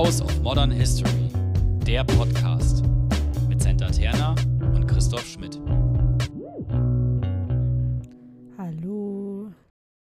[0.00, 1.28] House of Modern History,
[1.86, 2.82] der Podcast
[3.50, 4.34] mit Senta Terna
[4.74, 5.60] und Christoph Schmidt.
[8.56, 9.52] Hallo.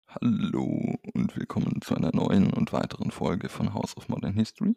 [0.09, 4.75] Hallo und willkommen zu einer neuen und weiteren Folge von House of Modern History.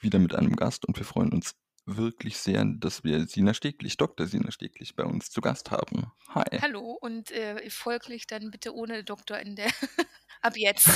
[0.00, 1.54] Wieder mit einem Gast und wir freuen uns
[1.86, 4.26] wirklich sehr, dass wir Sina Steglich, Dr.
[4.26, 6.10] Sina Steglich bei uns zu Gast haben.
[6.30, 6.58] Hi.
[6.60, 9.70] Hallo und äh, folglich dann bitte ohne Doktor in der
[10.42, 10.90] ab jetzt.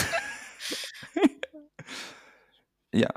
[2.95, 3.11] Ja,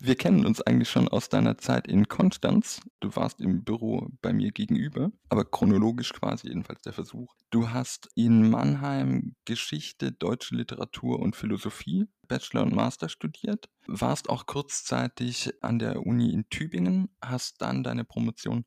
[0.00, 2.80] wir kennen uns eigentlich schon aus deiner Zeit in Konstanz.
[3.00, 7.34] Du warst im Büro bei mir gegenüber, aber chronologisch quasi jedenfalls der Versuch.
[7.50, 14.46] Du hast in Mannheim Geschichte, deutsche Literatur und Philosophie, Bachelor und Master studiert, warst auch
[14.46, 18.64] kurzzeitig an der Uni in Tübingen, hast dann deine Promotion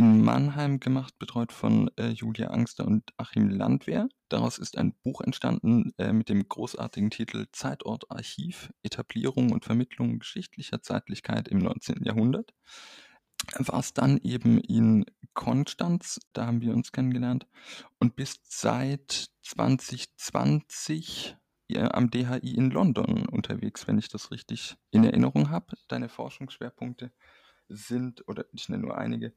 [0.00, 4.08] in Mannheim gemacht, betreut von äh, Julia Angster und Achim Landwehr.
[4.30, 10.18] Daraus ist ein Buch entstanden äh, mit dem großartigen Titel Zeitort Archiv, Etablierung und Vermittlung
[10.18, 12.02] geschichtlicher Zeitlichkeit im 19.
[12.02, 12.54] Jahrhundert.
[13.58, 17.46] Warst dann eben in Konstanz, da haben wir uns kennengelernt,
[17.98, 21.36] und bist seit 2020
[21.76, 25.76] am DHI in London unterwegs, wenn ich das richtig in Erinnerung habe.
[25.88, 27.12] Deine Forschungsschwerpunkte
[27.68, 29.32] sind, oder ich nenne nur einige, äh,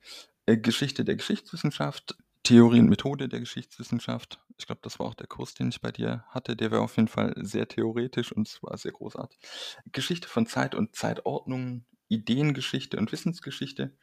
[0.46, 4.40] Geschichte der Geschichtswissenschaft, Theorie und Methode der Geschichtswissenschaft.
[4.58, 6.56] Ich glaube, das war auch der Kurs, den ich bei dir hatte.
[6.56, 9.40] Der war auf jeden Fall sehr theoretisch und es war sehr großartig.
[9.92, 13.96] Geschichte von Zeit und Zeitordnung, Ideengeschichte und Wissensgeschichte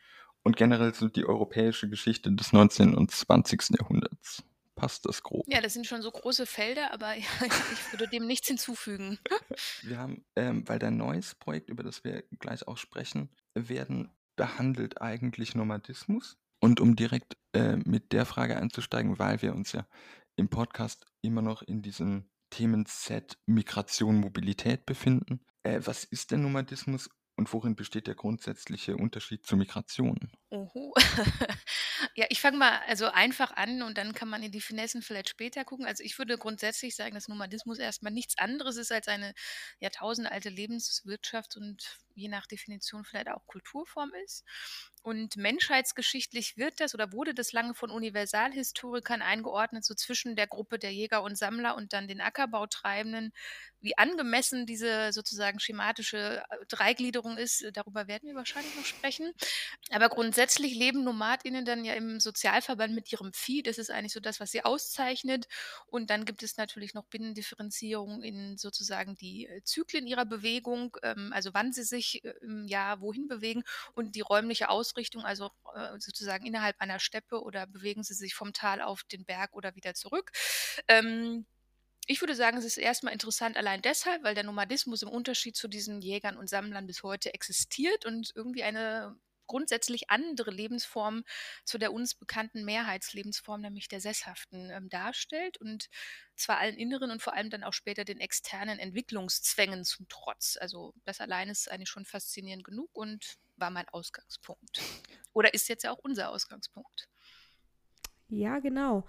[0.42, 2.94] und generell so die europäische Geschichte des 19.
[2.94, 3.78] und 20.
[3.78, 4.42] Jahrhunderts.
[4.74, 5.44] Passt das grob?
[5.46, 7.26] Ja, das sind schon so große Felder, aber ja,
[7.72, 9.18] ich würde dem nichts hinzufügen.
[9.82, 15.02] Wir haben, ähm, weil dein neues Projekt, über das wir gleich auch sprechen werden, behandelt
[15.02, 16.38] eigentlich Nomadismus.
[16.60, 19.86] Und um direkt äh, mit der Frage einzusteigen, weil wir uns ja
[20.36, 25.44] im Podcast immer noch in diesem Themenset Migration, Mobilität befinden.
[25.62, 30.30] Äh, was ist denn Nomadismus und worin besteht der grundsätzliche Unterschied zur Migration?
[30.50, 30.92] Oho.
[32.14, 35.30] ja, ich fange mal also einfach an und dann kann man in die Finessen vielleicht
[35.30, 35.86] später gucken.
[35.86, 39.32] Also ich würde grundsätzlich sagen, dass Nomadismus erstmal nichts anderes ist als eine
[39.78, 44.44] jahrtausendalte Lebenswirtschaft und je nach Definition vielleicht auch Kulturform ist.
[45.02, 50.78] Und menschheitsgeschichtlich wird das oder wurde das lange von Universalhistorikern eingeordnet, so zwischen der Gruppe
[50.78, 53.32] der Jäger und Sammler und dann den Ackerbautreibenden.
[53.80, 56.66] Wie angemessen diese sozusagen schematische äh,
[57.30, 59.32] Dreigliederung ist, äh, darüber werden wir wahrscheinlich noch sprechen.
[59.90, 63.62] Aber grundsätzlich leben Nomadinnen dann ja im Sozialverband mit ihrem Vieh.
[63.62, 65.46] Das ist eigentlich so das, was sie auszeichnet.
[65.86, 71.32] Und dann gibt es natürlich noch Binnendifferenzierung in sozusagen die äh, Zyklen ihrer Bewegung, ähm,
[71.32, 73.62] also wann sie sich im Jahr wohin bewegen
[73.94, 78.52] und die räumliche Ausrichtung also äh, sozusagen innerhalb einer Steppe oder bewegen sie sich vom
[78.52, 80.32] Tal auf den Berg oder wieder zurück.
[80.88, 81.46] Ähm,
[82.10, 85.68] ich würde sagen, es ist erstmal interessant allein deshalb, weil der Nomadismus im Unterschied zu
[85.68, 89.16] diesen Jägern und Sammlern bis heute existiert und irgendwie eine
[89.46, 91.22] grundsätzlich andere Lebensform
[91.64, 95.88] zu der uns bekannten Mehrheitslebensform, nämlich der sesshaften, ähm, darstellt und
[96.34, 100.58] zwar allen inneren und vor allem dann auch später den externen Entwicklungszwängen zum Trotz.
[100.60, 104.80] Also das allein ist eigentlich schon faszinierend genug und war mein Ausgangspunkt.
[105.32, 107.08] Oder ist jetzt ja auch unser Ausgangspunkt.
[108.28, 109.06] Ja, genau.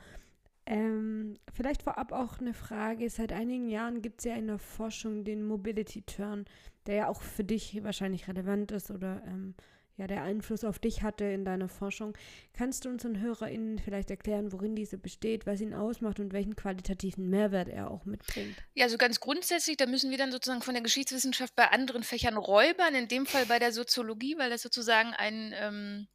[0.65, 3.09] Ähm, vielleicht vorab auch eine Frage.
[3.09, 6.45] Seit einigen Jahren gibt es ja in der Forschung den Mobility Turn,
[6.85, 9.55] der ja auch für dich wahrscheinlich relevant ist oder ähm,
[9.97, 12.17] ja, der Einfluss auf dich hatte in deiner Forschung.
[12.53, 17.29] Kannst du unseren HörerInnen vielleicht erklären, worin diese besteht, was ihn ausmacht und welchen qualitativen
[17.29, 18.55] Mehrwert er auch mitbringt?
[18.73, 22.37] Ja, so ganz grundsätzlich, da müssen wir dann sozusagen von der Geschichtswissenschaft bei anderen Fächern
[22.37, 26.07] räubern, in dem Fall bei der Soziologie, weil das sozusagen ein ähm,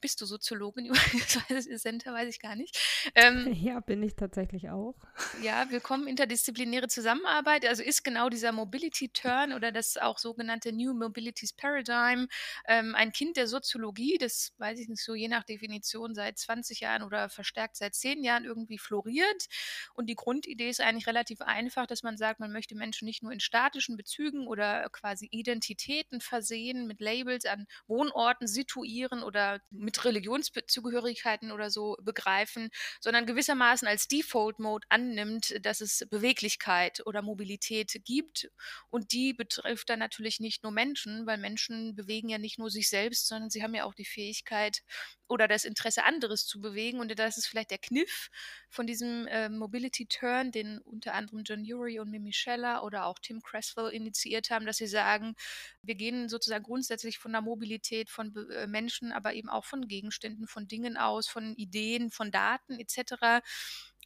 [0.00, 0.92] bist du Soziologin?
[1.76, 2.78] Center weiß ich gar nicht.
[3.14, 4.94] Ähm, ja, bin ich tatsächlich auch.
[5.42, 7.66] Ja, willkommen interdisziplinäre Zusammenarbeit.
[7.66, 12.28] Also ist genau dieser Mobility Turn oder das auch sogenannte New Mobilities Paradigm
[12.66, 16.80] ähm, ein Kind der Soziologie, das weiß ich nicht so je nach Definition seit 20
[16.80, 19.46] Jahren oder verstärkt seit 10 Jahren irgendwie floriert.
[19.94, 23.32] Und die Grundidee ist eigentlich relativ einfach, dass man sagt, man möchte Menschen nicht nur
[23.32, 30.04] in statischen Bezügen oder quasi Identitäten versehen, mit Labels an Wohnorten situieren oder mit mit
[30.04, 32.70] Religionszugehörigkeiten oder so begreifen,
[33.00, 38.50] sondern gewissermaßen als Default-Mode annimmt, dass es Beweglichkeit oder Mobilität gibt.
[38.88, 42.88] Und die betrifft dann natürlich nicht nur Menschen, weil Menschen bewegen ja nicht nur sich
[42.88, 44.82] selbst, sondern sie haben ja auch die Fähigkeit
[45.30, 47.00] oder das Interesse, anderes zu bewegen.
[47.00, 48.30] Und das ist vielleicht der Kniff
[48.68, 53.18] von diesem äh, Mobility Turn, den unter anderem John Urey und Mimi Scheller oder auch
[53.18, 55.34] Tim Cresswell initiiert haben, dass sie sagen,
[55.82, 60.46] wir gehen sozusagen grundsätzlich von der Mobilität von äh, Menschen, aber eben auch von Gegenständen,
[60.46, 63.42] von Dingen aus, von Ideen, von Daten etc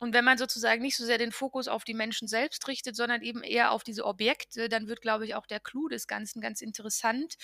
[0.01, 3.23] Und wenn man sozusagen nicht so sehr den Fokus auf die Menschen selbst richtet, sondern
[3.23, 6.61] eben eher auf diese Objekte, dann wird, glaube ich, auch der Clou des Ganzen ganz
[6.61, 7.35] interessant.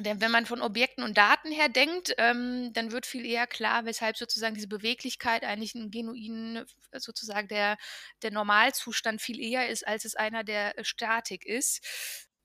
[0.00, 3.84] Denn wenn man von Objekten und Daten her denkt, ähm, dann wird viel eher klar,
[3.84, 7.76] weshalb sozusagen diese Beweglichkeit eigentlich ein genuinen, sozusagen der,
[8.22, 11.84] der Normalzustand viel eher ist, als es einer der Statik ist.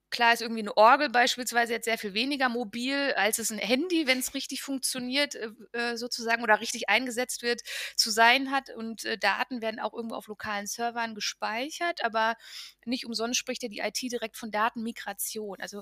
[0.09, 4.05] Klar ist irgendwie eine Orgel beispielsweise jetzt sehr viel weniger mobil, als es ein Handy,
[4.07, 7.61] wenn es richtig funktioniert, äh, äh, sozusagen oder richtig eingesetzt wird,
[7.95, 8.69] zu sein hat.
[8.71, 12.35] Und äh, Daten werden auch irgendwo auf lokalen Servern gespeichert, aber
[12.85, 15.59] nicht umsonst spricht ja die IT direkt von Datenmigration.
[15.61, 15.81] Also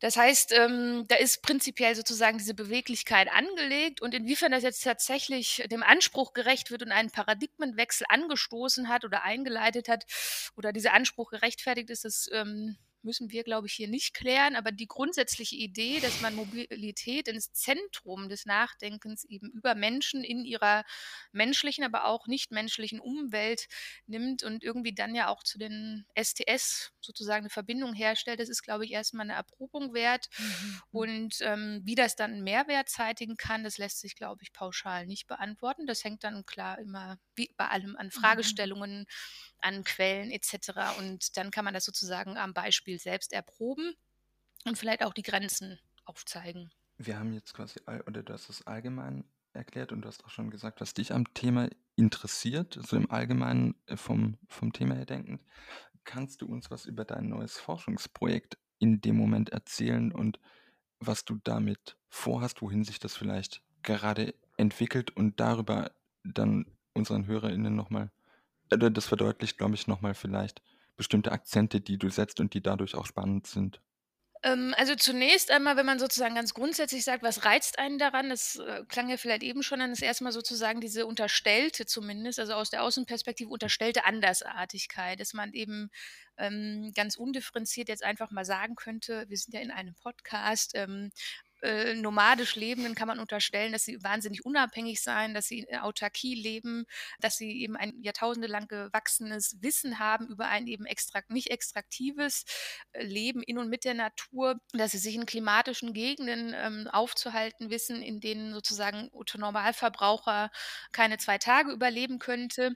[0.00, 5.64] das heißt, ähm, da ist prinzipiell sozusagen diese Beweglichkeit angelegt und inwiefern das jetzt tatsächlich
[5.70, 10.04] dem Anspruch gerecht wird und einen Paradigmenwechsel angestoßen hat oder eingeleitet hat
[10.56, 14.56] oder dieser Anspruch gerechtfertigt ist, das ähm, müssen wir, glaube ich, hier nicht klären.
[14.56, 20.44] Aber die grundsätzliche Idee, dass man Mobilität ins Zentrum des Nachdenkens eben über Menschen in
[20.44, 20.84] ihrer
[21.32, 23.66] menschlichen, aber auch nicht menschlichen Umwelt
[24.06, 28.62] nimmt und irgendwie dann ja auch zu den STS sozusagen eine Verbindung herstellt, das ist,
[28.62, 30.28] glaube ich, erstmal eine Erprobung wert.
[30.38, 30.44] Mhm.
[30.44, 30.82] mhm.
[30.90, 35.06] Und ähm, wie das dann einen Mehrwert zeitigen kann, das lässt sich, glaube ich, pauschal
[35.06, 35.86] nicht beantworten.
[35.86, 38.10] Das hängt dann klar immer, wie bei allem, an mhm.
[38.10, 39.06] Fragestellungen.
[39.60, 40.98] An Quellen etc.
[40.98, 43.94] Und dann kann man das sozusagen am Beispiel selbst erproben
[44.64, 46.70] und vielleicht auch die Grenzen aufzeigen.
[46.96, 50.50] Wir haben jetzt quasi, oder du hast es allgemein erklärt und du hast auch schon
[50.50, 55.42] gesagt, was dich am Thema interessiert, so im Allgemeinen äh, vom, vom Thema her denkend.
[56.04, 60.38] Kannst du uns was über dein neues Forschungsprojekt in dem Moment erzählen und
[61.00, 65.92] was du damit vorhast, wohin sich das vielleicht gerade entwickelt und darüber
[66.24, 68.10] dann unseren HörerInnen nochmal
[68.72, 70.62] äh, das verdeutlicht, glaube ich, nochmal vielleicht
[70.96, 73.80] bestimmte Akzente, die du setzt und die dadurch auch spannend sind.
[74.44, 78.56] Ähm, also zunächst einmal, wenn man sozusagen ganz grundsätzlich sagt, was reizt einen daran, das
[78.56, 82.70] äh, klang ja vielleicht eben schon an, ist erstmal sozusagen diese unterstellte zumindest, also aus
[82.70, 85.90] der Außenperspektive unterstellte Andersartigkeit, dass man eben
[86.36, 91.10] ähm, ganz undifferenziert jetzt einfach mal sagen könnte, wir sind ja in einem Podcast, ähm,
[91.62, 96.34] äh, nomadisch Lebenden kann man unterstellen, dass sie wahnsinnig unabhängig sein, dass sie in Autarkie
[96.34, 96.84] leben,
[97.20, 102.44] dass sie eben ein jahrtausendelang gewachsenes Wissen haben über ein eben extrakt, nicht extraktives
[102.92, 107.70] äh, Leben in und mit der Natur, dass sie sich in klimatischen Gegenden ähm, aufzuhalten
[107.70, 110.50] wissen, in denen sozusagen Normalverbraucher
[110.92, 112.74] keine zwei Tage überleben könnte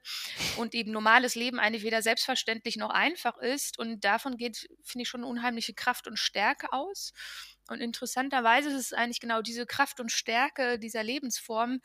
[0.56, 3.78] und eben normales Leben eigentlich weder selbstverständlich noch einfach ist.
[3.78, 7.12] Und davon geht, finde ich, schon unheimliche Kraft und Stärke aus.
[7.72, 11.80] Und interessanterweise ist es eigentlich genau diese Kraft und Stärke dieser Lebensform,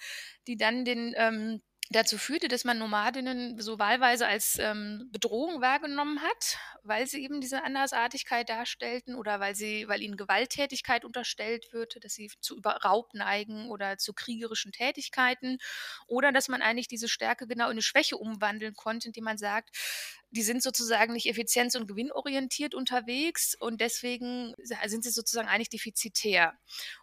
[0.48, 6.22] die dann den ähm, dazu führte, dass man Nomadinnen so wahlweise als ähm, Bedrohung wahrgenommen
[6.22, 12.04] hat, weil sie eben diese Andersartigkeit darstellten oder weil sie, weil ihnen Gewalttätigkeit unterstellt wird,
[12.04, 15.58] dass sie zu Raub neigen oder zu kriegerischen Tätigkeiten.
[16.08, 19.70] Oder dass man eigentlich diese Stärke genau in eine Schwäche umwandeln konnte, indem man sagt,
[20.32, 24.54] die sind sozusagen nicht effizienz- und gewinnorientiert unterwegs und deswegen
[24.86, 26.54] sind sie sozusagen eigentlich defizitär.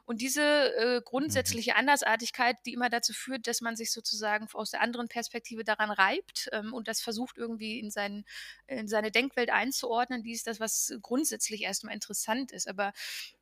[0.05, 1.05] Und diese äh, mhm.
[1.05, 5.91] grundsätzliche Andersartigkeit, die immer dazu führt, dass man sich sozusagen aus der anderen Perspektive daran
[5.91, 8.25] reibt ähm, und das versucht irgendwie in, seinen,
[8.67, 12.69] in seine Denkwelt einzuordnen, die ist das, was grundsätzlich erstmal interessant ist.
[12.69, 12.93] Aber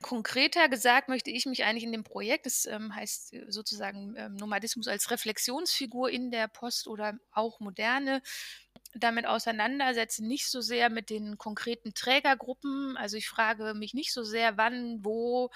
[0.00, 4.34] konkreter gesagt möchte ich mich eigentlich in dem Projekt, das ähm, heißt äh, sozusagen ähm,
[4.34, 8.22] Nomadismus als Reflexionsfigur in der Post- oder auch Moderne,
[8.94, 12.96] damit auseinandersetzen, nicht so sehr mit den konkreten Trägergruppen.
[12.96, 15.50] Also ich frage mich nicht so sehr, wann, wo,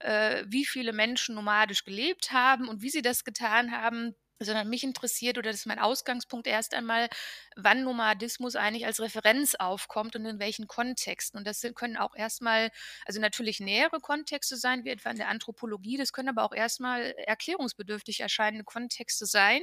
[0.00, 4.84] äh, wie viele Menschen nomadisch gelebt haben und wie sie das getan haben, sondern mich
[4.84, 7.08] interessiert oder das ist mein Ausgangspunkt erst einmal,
[7.56, 11.38] wann Nomadismus eigentlich als Referenz aufkommt und in welchen Kontexten.
[11.38, 12.70] Und das können auch erstmal,
[13.04, 17.12] also natürlich nähere Kontexte sein, wie etwa in der Anthropologie, das können aber auch erstmal
[17.26, 19.60] erklärungsbedürftig erscheinende Kontexte sein.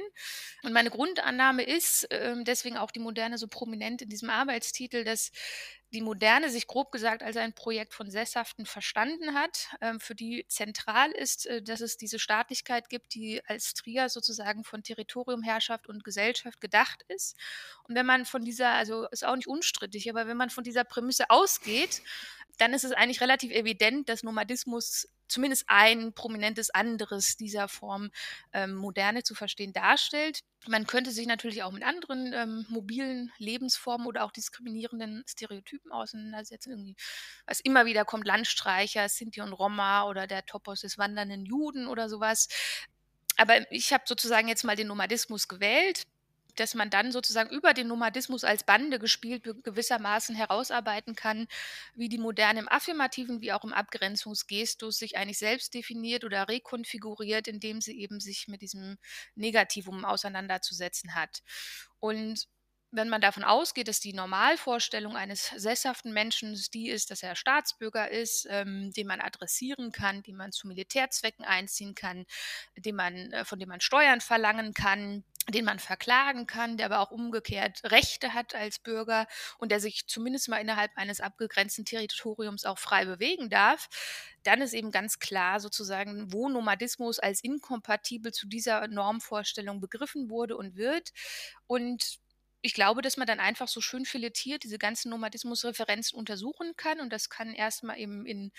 [0.62, 5.32] Und meine Grundannahme ist, ähm, deswegen auch die Moderne so prominent in diesem Arbeitstitel, dass
[5.92, 10.44] die Moderne sich grob gesagt als ein Projekt von Sesshaften verstanden hat, ähm, für die
[10.48, 15.88] zentral ist, äh, dass es diese Staatlichkeit gibt, die als Trier sozusagen von Territorium, Herrschaft
[15.88, 17.36] und Gesellschaft gedacht ist.
[17.84, 20.84] Und wenn man von dieser, also ist auch nicht unstrittig, aber wenn man von dieser
[20.84, 22.02] Prämisse ausgeht,
[22.56, 28.10] dann ist es eigentlich relativ evident, dass Nomadismus zumindest ein prominentes anderes dieser Form
[28.52, 30.40] ähm, Moderne zu verstehen darstellt.
[30.66, 36.70] Man könnte sich natürlich auch mit anderen ähm, mobilen Lebensformen oder auch diskriminierenden Stereotypen auseinandersetzen.
[36.70, 36.96] Irgendwie,
[37.46, 42.08] was immer wieder kommt, Landstreicher, Sinti und Roma oder der Topos des wandernden Juden oder
[42.08, 42.48] sowas.
[43.36, 46.04] Aber ich habe sozusagen jetzt mal den Nomadismus gewählt
[46.60, 51.46] dass man dann sozusagen über den Nomadismus als Bande gespielt gewissermaßen herausarbeiten kann,
[51.94, 57.48] wie die Moderne im affirmativen wie auch im Abgrenzungsgestus sich eigentlich selbst definiert oder rekonfiguriert,
[57.48, 58.98] indem sie eben sich mit diesem
[59.34, 61.42] Negativum auseinanderzusetzen hat.
[62.00, 62.48] Und
[62.90, 68.10] wenn man davon ausgeht, dass die Normalvorstellung eines sesshaften Menschen die ist, dass er Staatsbürger
[68.10, 72.24] ist, ähm, den man adressieren kann, den man zu Militärzwecken einziehen kann,
[72.76, 77.00] den man, äh, von dem man Steuern verlangen kann, den man verklagen kann, der aber
[77.00, 79.26] auch umgekehrt Rechte hat als Bürger
[79.58, 83.88] und der sich zumindest mal innerhalb eines abgegrenzten Territoriums auch frei bewegen darf,
[84.44, 90.56] dann ist eben ganz klar sozusagen, wo Nomadismus als inkompatibel zu dieser Normvorstellung begriffen wurde
[90.56, 91.12] und wird.
[91.66, 92.18] Und
[92.60, 97.00] ich glaube, dass man dann einfach so schön filetiert diese ganzen Nomadismus-Referenzen untersuchen kann.
[97.00, 98.50] Und das kann erstmal eben in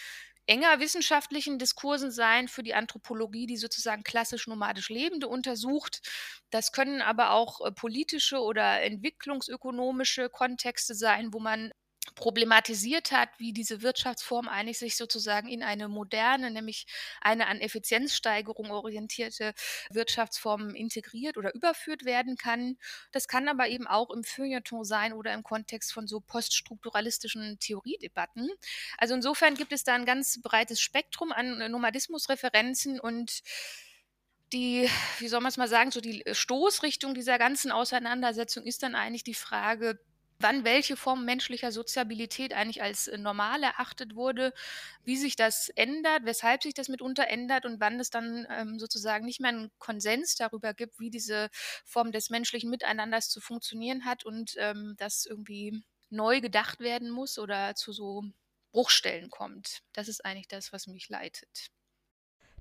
[0.50, 6.01] enger wissenschaftlichen Diskursen sein für die Anthropologie, die sozusagen klassisch nomadisch Lebende untersucht.
[6.50, 11.72] Das können aber auch äh, politische oder entwicklungsökonomische Kontexte sein, wo man
[12.15, 16.87] problematisiert hat, wie diese Wirtschaftsform eigentlich sich sozusagen in eine moderne, nämlich
[17.21, 19.53] eine an Effizienzsteigerung orientierte
[19.89, 22.77] Wirtschaftsform integriert oder überführt werden kann.
[23.11, 28.49] Das kann aber eben auch im Feuilleton sein oder im Kontext von so poststrukturalistischen Theoriedebatten.
[28.97, 33.41] Also insofern gibt es da ein ganz breites Spektrum an Nomadismusreferenzen und
[34.53, 34.89] die,
[35.19, 39.23] wie soll man es mal sagen, so die Stoßrichtung dieser ganzen Auseinandersetzung ist dann eigentlich
[39.23, 39.99] die Frage,
[40.39, 44.53] wann welche Form menschlicher Soziabilität eigentlich als äh, normal erachtet wurde,
[45.03, 49.25] wie sich das ändert, weshalb sich das mitunter ändert und wann es dann ähm, sozusagen
[49.25, 51.50] nicht mehr einen Konsens darüber gibt, wie diese
[51.86, 57.38] Form des menschlichen Miteinanders zu funktionieren hat und ähm, das irgendwie neu gedacht werden muss
[57.38, 58.24] oder zu so
[58.72, 59.81] Bruchstellen kommt.
[59.93, 61.69] Das ist eigentlich das, was mich leitet.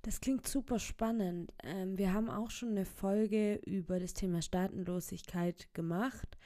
[0.03, 1.53] Das klingt super spannend.
[1.63, 6.39] Ähm, wir haben auch schon eine Folge über das Thema Staatenlosigkeit gemacht.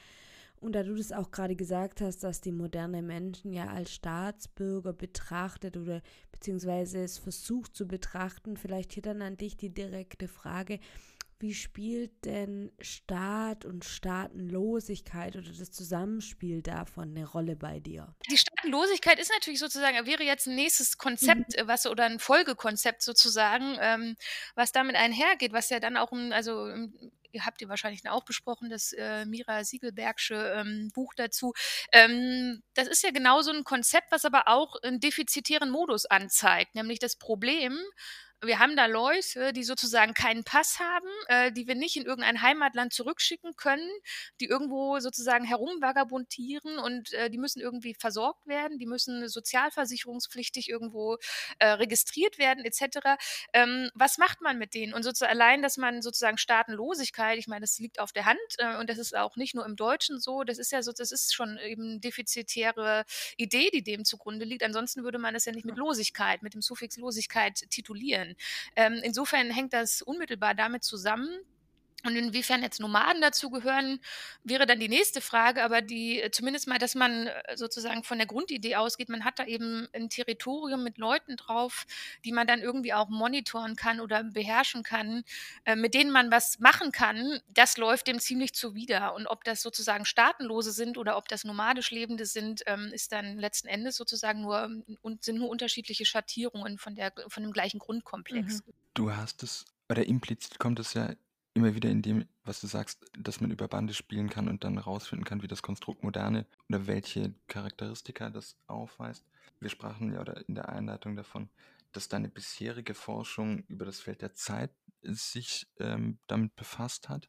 [0.63, 4.93] Und da du das auch gerade gesagt hast, dass die moderne Menschen ja als Staatsbürger
[4.93, 10.79] betrachtet oder beziehungsweise es versucht zu betrachten, vielleicht hier dann an dich die direkte Frage,
[11.43, 18.15] wie spielt denn Staat und Staatenlosigkeit oder das Zusammenspiel davon eine Rolle bei dir?
[18.31, 21.67] Die Staatenlosigkeit ist natürlich sozusagen, wäre jetzt ein nächstes Konzept, mhm.
[21.67, 24.17] was oder ein Folgekonzept sozusagen, ähm,
[24.55, 26.69] was damit einhergeht, was ja dann auch, also
[27.33, 31.55] ihr habt ihr wahrscheinlich auch besprochen, das äh, Mira Siegelbergsche ähm, Buch dazu.
[31.93, 36.77] Ähm, das ist ja genau so ein Konzept, was aber auch einen defizitären Modus anzeigt,
[36.77, 37.77] nämlich das Problem,
[38.45, 42.43] wir haben da Leute, die sozusagen keinen Pass haben, äh, die wir nicht in irgendein
[42.43, 43.89] Heimatland zurückschicken können,
[44.41, 51.19] die irgendwo sozusagen herumvagabundieren und äh, die müssen irgendwie versorgt werden, die müssen sozialversicherungspflichtig irgendwo
[51.59, 52.99] äh, registriert werden etc.
[53.53, 54.93] Ähm, was macht man mit denen?
[54.93, 58.77] Und sozusagen allein, dass man sozusagen Staatenlosigkeit, ich meine, das liegt auf der Hand äh,
[58.77, 61.33] und das ist auch nicht nur im Deutschen so, das ist ja so, das ist
[61.33, 63.05] schon eben defizitäre
[63.37, 64.65] Idee, die dem zugrunde liegt.
[64.65, 68.32] Ansonsten würde man es ja nicht mit Losigkeit, mit dem Suffix Losigkeit titulieren.
[68.77, 71.29] Ähm, insofern hängt das unmittelbar damit zusammen,
[72.05, 74.01] und inwiefern jetzt Nomaden dazu gehören,
[74.45, 78.19] wäre dann die nächste Frage, aber die äh, zumindest mal, dass man äh, sozusagen von
[78.19, 81.87] der Grundidee ausgeht, man hat da eben ein Territorium mit Leuten drauf,
[82.25, 85.23] die man dann irgendwie auch monitoren kann oder beherrschen kann,
[85.65, 89.15] äh, mit denen man was machen kann, das läuft dem ziemlich zuwider.
[89.15, 93.39] Und ob das sozusagen Staatenlose sind oder ob das nomadisch Lebende sind, ähm, ist dann
[93.39, 94.71] letzten Endes sozusagen nur
[95.03, 98.65] und sind nur unterschiedliche Schattierungen von der von dem gleichen Grundkomplex.
[98.67, 98.73] Mhm.
[98.95, 101.15] Du hast es oder implizit kommt es ja
[101.55, 104.79] immer wieder in dem, was du sagst, dass man über Bande spielen kann und dann
[104.79, 109.27] rausfinden kann, wie das Konstrukt Moderne oder welche Charakteristika das aufweist.
[109.61, 111.51] Wir sprachen ja oder in der Einleitung davon,
[111.93, 114.71] dass deine bisherige Forschung über das Feld der Zeit
[115.03, 117.29] sich ähm, damit befasst hat.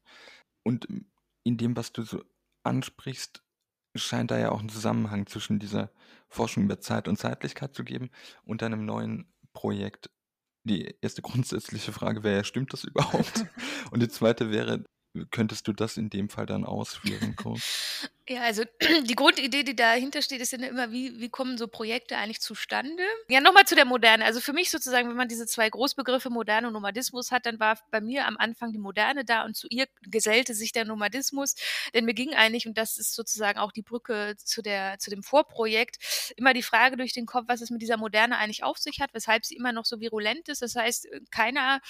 [0.63, 0.87] Und
[1.43, 2.23] in dem, was du so
[2.63, 3.43] ansprichst,
[3.95, 5.91] scheint da ja auch ein Zusammenhang zwischen dieser
[6.29, 8.09] Forschung über Zeit und Zeitlichkeit zu geben
[8.43, 10.09] und deinem neuen Projekt
[10.63, 13.45] die erste grundsätzliche Frage wäre stimmt das überhaupt?
[13.91, 14.83] Und die zweite wäre,
[15.31, 18.09] könntest du das in dem Fall dann ausführen, kurz?
[18.29, 18.63] Ja, also
[19.03, 23.03] die Grundidee, die dahinter steht, ist ja immer, wie, wie kommen so Projekte eigentlich zustande?
[23.27, 24.23] Ja, nochmal zu der Moderne.
[24.23, 27.77] Also für mich sozusagen, wenn man diese zwei Großbegriffe Moderne und Nomadismus hat, dann war
[27.91, 31.55] bei mir am Anfang die Moderne da und zu ihr gesellte sich der Nomadismus.
[31.93, 35.21] Denn mir ging eigentlich, und das ist sozusagen auch die Brücke zu, der, zu dem
[35.21, 35.97] Vorprojekt,
[36.37, 39.13] immer die Frage durch den Kopf, was es mit dieser Moderne eigentlich auf sich hat,
[39.13, 40.61] weshalb sie immer noch so virulent ist.
[40.61, 41.81] Das heißt, keiner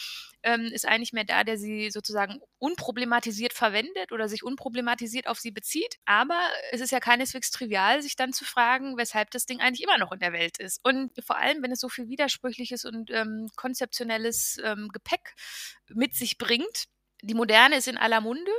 [0.41, 5.51] ähm, ist eigentlich mehr da, der sie sozusagen unproblematisiert verwendet oder sich unproblematisiert auf sie
[5.51, 5.97] bezieht.
[6.05, 6.39] Aber aber
[6.71, 10.13] es ist ja keineswegs trivial, sich dann zu fragen, weshalb das Ding eigentlich immer noch
[10.13, 10.79] in der Welt ist.
[10.81, 15.35] Und vor allem, wenn es so viel widersprüchliches und ähm, konzeptionelles ähm, Gepäck
[15.89, 16.85] mit sich bringt,
[17.23, 18.51] die Moderne ist in aller Munde.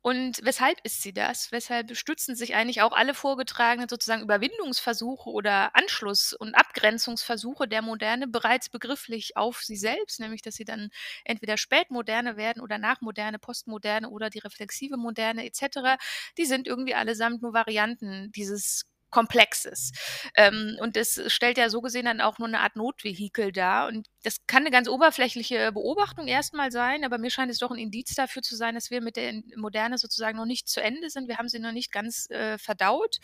[0.00, 1.50] Und weshalb ist sie das?
[1.50, 8.28] Weshalb stützen sich eigentlich auch alle vorgetragenen sozusagen Überwindungsversuche oder Anschluss- und Abgrenzungsversuche der Moderne
[8.28, 10.90] bereits begrifflich auf sie selbst, nämlich dass sie dann
[11.24, 15.98] entweder spätmoderne werden oder nachmoderne, postmoderne oder die reflexive Moderne etc.
[16.38, 19.92] Die sind irgendwie allesamt nur Varianten dieses Komplexes.
[20.34, 23.88] Ähm, und das stellt ja so gesehen dann auch nur eine Art Notvehikel dar.
[23.88, 27.78] Und das kann eine ganz oberflächliche Beobachtung erstmal sein, aber mir scheint es doch ein
[27.78, 31.28] Indiz dafür zu sein, dass wir mit der Moderne sozusagen noch nicht zu Ende sind.
[31.28, 33.18] Wir haben sie noch nicht ganz äh, verdaut.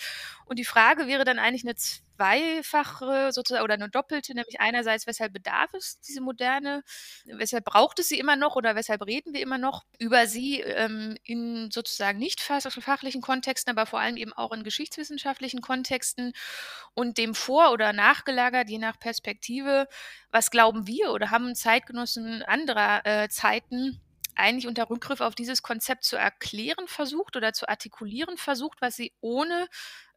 [0.45, 5.33] Und die Frage wäre dann eigentlich eine zweifache sozusagen oder eine doppelte, nämlich einerseits, weshalb
[5.33, 6.83] bedarf es diese moderne,
[7.25, 11.17] weshalb braucht es sie immer noch oder weshalb reden wir immer noch über sie ähm,
[11.25, 16.35] in sozusagen nicht fachlichen Kontexten, aber vor allem eben auch in geschichtswissenschaftlichen Kontexten
[16.93, 19.89] und dem vor- oder nachgelagert, je nach Perspektive,
[20.31, 24.01] was glauben wir oder haben Zeitgenossen anderer äh, Zeiten
[24.35, 29.13] eigentlich unter Rückgriff auf dieses Konzept zu erklären versucht oder zu artikulieren versucht, was sie
[29.21, 29.69] ohne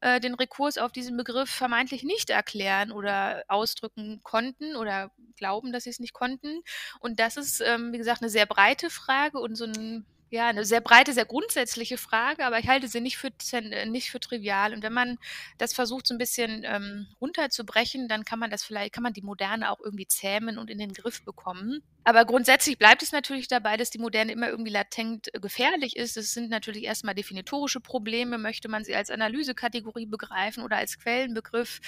[0.01, 5.84] äh, den Rekurs auf diesen Begriff vermeintlich nicht erklären oder ausdrücken konnten oder glauben, dass
[5.84, 6.62] sie es nicht konnten.
[7.00, 10.65] Und das ist, ähm, wie gesagt, eine sehr breite Frage und so ein ja, eine
[10.65, 14.73] sehr breite, sehr grundsätzliche Frage, aber ich halte sie nicht für, äh, nicht für trivial.
[14.73, 15.19] Und wenn man
[15.59, 19.21] das versucht, so ein bisschen ähm, runterzubrechen, dann kann man das vielleicht, kann man die
[19.21, 21.83] Moderne auch irgendwie zähmen und in den Griff bekommen.
[22.03, 26.17] Aber grundsätzlich bleibt es natürlich dabei, dass die Moderne immer irgendwie latent äh, gefährlich ist.
[26.17, 28.39] Es sind natürlich erstmal definitorische Probleme.
[28.39, 31.79] Möchte man sie als Analysekategorie begreifen oder als Quellenbegriff?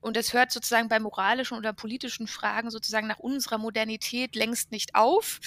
[0.00, 4.94] Und es hört sozusagen bei moralischen oder politischen Fragen sozusagen nach unserer Modernität längst nicht
[4.94, 5.40] auf.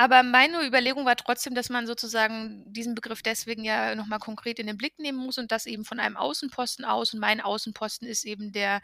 [0.00, 4.68] Aber meine Überlegung war trotzdem, dass man sozusagen diesen Begriff deswegen ja nochmal konkret in
[4.68, 7.14] den Blick nehmen muss und das eben von einem Außenposten aus.
[7.14, 8.80] Und mein Außenposten ist eben der,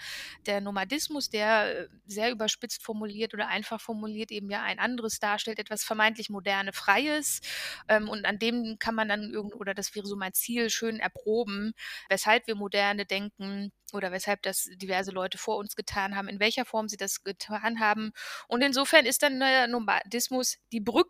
[0.47, 5.61] der Nomadismus, der äh, sehr überspitzt formuliert oder einfach formuliert eben ja ein anderes darstellt,
[5.61, 7.41] etwas vermeintlich moderne, freies.
[7.89, 10.99] Ähm, und an dem kann man dann irgend, oder das wäre so mein Ziel, schön
[10.99, 11.75] erproben,
[12.09, 16.65] weshalb wir moderne denken, oder weshalb das diverse Leute vor uns getan haben, in welcher
[16.65, 18.13] Form sie das getan haben.
[18.49, 21.04] Und insofern ist dann der Nomadismus die Brücke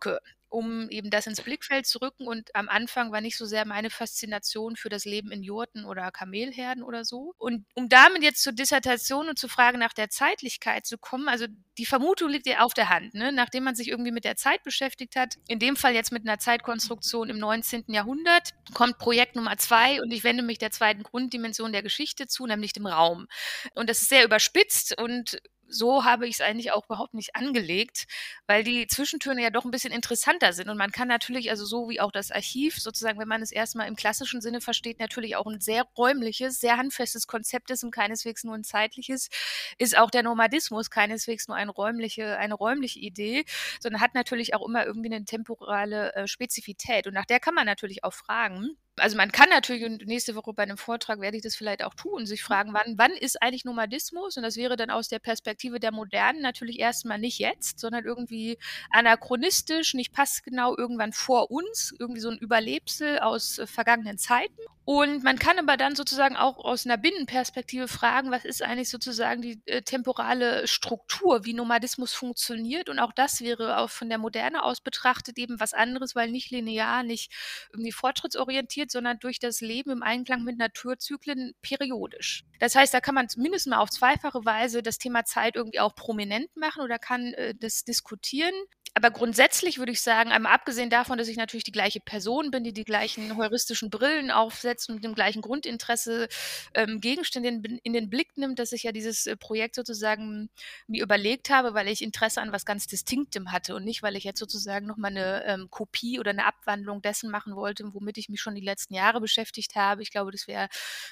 [0.55, 2.27] um eben das ins Blickfeld zu rücken.
[2.27, 6.11] Und am Anfang war nicht so sehr meine Faszination für das Leben in Jurten oder
[6.11, 7.33] Kamelherden oder so.
[7.37, 11.45] Und um damit jetzt zur Dissertation und zur Frage nach der Zeitlichkeit zu kommen, also
[11.77, 13.33] die Vermutung liegt ja auf der Hand, ne?
[13.33, 16.39] nachdem man sich irgendwie mit der Zeit beschäftigt hat, in dem Fall jetzt mit einer
[16.39, 17.85] Zeitkonstruktion im 19.
[17.87, 22.45] Jahrhundert, kommt Projekt Nummer zwei und ich wende mich der zweiten Grunddimension der Geschichte zu,
[22.45, 23.27] nämlich dem Raum.
[23.73, 28.05] Und das ist sehr überspitzt und so habe ich es eigentlich auch überhaupt nicht angelegt,
[28.47, 30.69] weil die Zwischentüren ja doch ein bisschen interessanter sind.
[30.69, 33.87] Und man kann natürlich, also so wie auch das Archiv, sozusagen, wenn man es erstmal
[33.87, 38.43] im klassischen Sinne versteht, natürlich auch ein sehr räumliches, sehr handfestes Konzept ist und keineswegs
[38.43, 39.29] nur ein zeitliches,
[39.77, 43.45] ist auch der Nomadismus keineswegs nur eine räumliche, eine räumliche Idee,
[43.79, 47.07] sondern hat natürlich auch immer irgendwie eine temporale äh, Spezifität.
[47.07, 50.53] Und nach der kann man natürlich auch fragen also man kann natürlich, und nächste Woche
[50.53, 53.65] bei einem Vortrag werde ich das vielleicht auch tun, sich fragen, wann, wann ist eigentlich
[53.65, 54.37] Nomadismus?
[54.37, 58.57] Und das wäre dann aus der Perspektive der Modernen natürlich erstmal nicht jetzt, sondern irgendwie
[58.91, 64.55] anachronistisch, nicht passgenau irgendwann vor uns, irgendwie so ein Überlebsel aus äh, vergangenen Zeiten.
[64.85, 69.41] Und man kann aber dann sozusagen auch aus einer Binnenperspektive fragen, was ist eigentlich sozusagen
[69.41, 72.87] die äh, temporale Struktur, wie Nomadismus funktioniert.
[72.87, 76.51] Und auch das wäre auch von der Moderne aus betrachtet eben was anderes, weil nicht
[76.51, 77.31] linear, nicht
[77.73, 82.43] irgendwie fortschrittsorientiert, sondern durch das Leben im Einklang mit Naturzyklen periodisch.
[82.59, 85.95] Das heißt, da kann man mindestens mal auf zweifache Weise das Thema Zeit irgendwie auch
[85.95, 88.53] prominent machen oder kann äh, das diskutieren
[88.97, 92.63] aber grundsätzlich würde ich sagen, einmal abgesehen davon, dass ich natürlich die gleiche Person bin,
[92.63, 96.29] die die gleichen heuristischen Brillen aufsetzt und mit dem gleichen Grundinteresse
[96.73, 100.49] ähm, Gegenstände in, in, den Blick nimmt, dass ich ja dieses äh, Projekt sozusagen
[100.87, 104.23] mir überlegt habe, weil ich Interesse an was ganz Distinktem hatte und nicht, weil ich
[104.23, 108.39] jetzt sozusagen nochmal eine ähm, Kopie oder eine Abwandlung dessen machen wollte, womit ich mich
[108.39, 110.03] schon die letzten Jahre beschäftigt habe.
[110.03, 110.69] Ich glaube, das wäre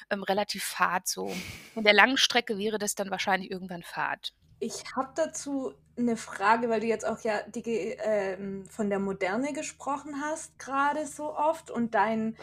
[0.10, 1.36] ähm, relativ fad so.
[1.76, 4.32] In der langen Strecke wäre das dann wahrscheinlich irgendwann fad.
[4.59, 9.53] Ich habe dazu eine Frage, weil du jetzt auch ja die, ähm, von der Moderne
[9.53, 11.69] gesprochen hast, gerade so oft.
[11.69, 12.35] Und dein,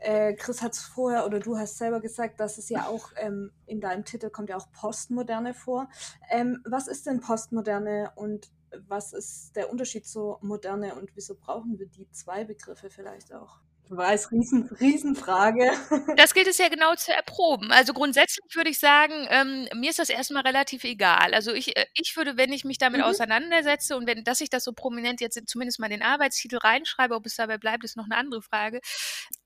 [0.00, 3.52] äh, Chris hat es vorher oder du hast selber gesagt, dass es ja auch ähm,
[3.66, 5.88] in deinem Titel kommt ja auch Postmoderne vor.
[6.30, 8.50] Ähm, was ist denn Postmoderne und
[8.86, 13.60] was ist der Unterschied zur Moderne und wieso brauchen wir die zwei Begriffe vielleicht auch?
[13.90, 15.70] Weiß, riesen, Riesenfrage.
[16.16, 17.70] Das gilt es ja genau zu erproben.
[17.70, 21.34] Also grundsätzlich würde ich sagen, ähm, mir ist das erstmal relativ egal.
[21.34, 23.06] Also ich, äh, ich würde, wenn ich mich damit mhm.
[23.06, 27.14] auseinandersetze und wenn, dass ich das so prominent jetzt zumindest mal in den Arbeitstitel reinschreibe,
[27.14, 28.80] ob es dabei bleibt, ist noch eine andere Frage.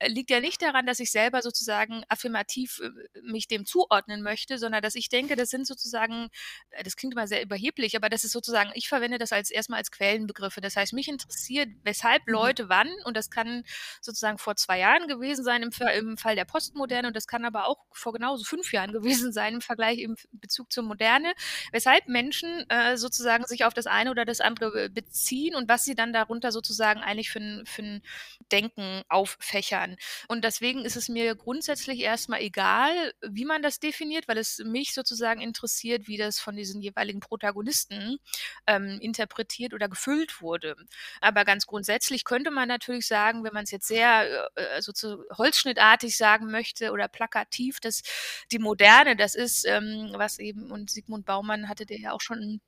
[0.06, 4.82] liegt ja nicht daran, dass ich selber sozusagen affirmativ äh, mich dem zuordnen möchte, sondern
[4.82, 6.28] dass ich denke, das sind sozusagen,
[6.70, 9.78] äh, das klingt immer sehr überheblich, aber das ist sozusagen, ich verwende das als erstmal
[9.78, 10.60] als Quellenbegriffe.
[10.60, 12.32] Das heißt, mich interessiert, weshalb mhm.
[12.32, 13.64] Leute wann, und das kann
[14.00, 17.66] sozusagen vor zwei Jahren gewesen sein im, im Fall der Postmoderne, und das kann aber
[17.66, 21.32] auch vor genauso fünf Jahren gewesen sein im Vergleich im Bezug zur Moderne,
[21.72, 25.94] weshalb Menschen äh, sozusagen sich auf das eine oder das andere beziehen und was sie
[25.94, 28.02] dann darunter sozusagen eigentlich für, für ein
[28.50, 29.96] Denken auffächern.
[30.28, 34.94] Und deswegen ist es mir grundsätzlich erstmal egal, wie man das definiert, weil es mich
[34.94, 38.18] sozusagen interessiert, wie das von diesen jeweiligen Protagonisten
[38.66, 40.76] ähm, interpretiert oder gefüllt wurde.
[41.20, 46.16] Aber ganz grundsätzlich könnte man natürlich sagen, wenn man es jetzt sehr äh, so holzschnittartig
[46.16, 48.02] sagen möchte oder plakativ, dass
[48.50, 52.60] die Moderne, das ist, ähm, was eben, und Sigmund Baumann hatte der ja auch schon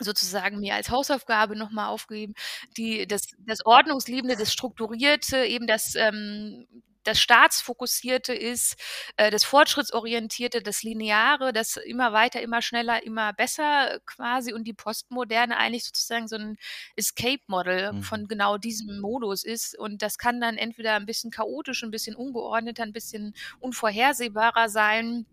[0.00, 2.34] sozusagen mir als Hausaufgabe nochmal aufgegeben,
[2.76, 6.66] die, das, das Ordnungsliebende, das Strukturierte, eben das, ähm,
[7.04, 8.76] das Staatsfokussierte ist,
[9.16, 14.72] äh, das Fortschrittsorientierte, das Lineare, das immer weiter, immer schneller, immer besser quasi und die
[14.72, 16.56] Postmoderne eigentlich sozusagen so ein
[16.96, 18.02] Escape-Model mhm.
[18.02, 19.78] von genau diesem Modus ist.
[19.78, 25.26] Und das kann dann entweder ein bisschen chaotisch, ein bisschen ungeordneter, ein bisschen unvorhersehbarer sein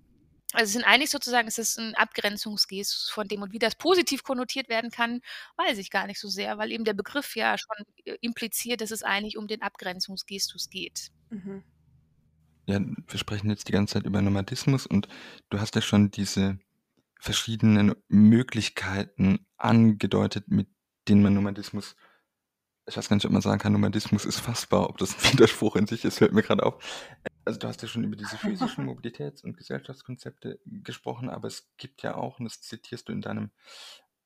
[0.54, 4.24] also es sind eigentlich sozusagen, es ist ein Abgrenzungsgestus von dem und wie das positiv
[4.24, 5.22] konnotiert werden kann,
[5.58, 8.92] weiß ich gar nicht so sehr, weil eben der Begriff ja schon äh, impliziert, dass
[8.92, 11.12] es eigentlich um den Abgrenzungsgestus geht.
[11.30, 11.64] Mhm.
[12.68, 15.08] Ja, wir sprechen jetzt die ganze Zeit über Nomadismus und
[15.50, 16.60] du hast ja schon diese
[17.20, 20.68] verschiedenen Möglichkeiten angedeutet, mit
[21.08, 21.96] denen man Nomadismus
[22.88, 25.76] ich weiß gar nicht, ob man sagen kann, Nomadismus ist fassbar, ob das ein Widerspruch
[25.76, 26.84] in sich ist, fällt mir gerade auf.
[27.44, 32.04] Also du hast ja schon über diese physischen Mobilitäts- und Gesellschaftskonzepte gesprochen, aber es gibt
[32.04, 33.52] ja auch, und das zitierst du in deinem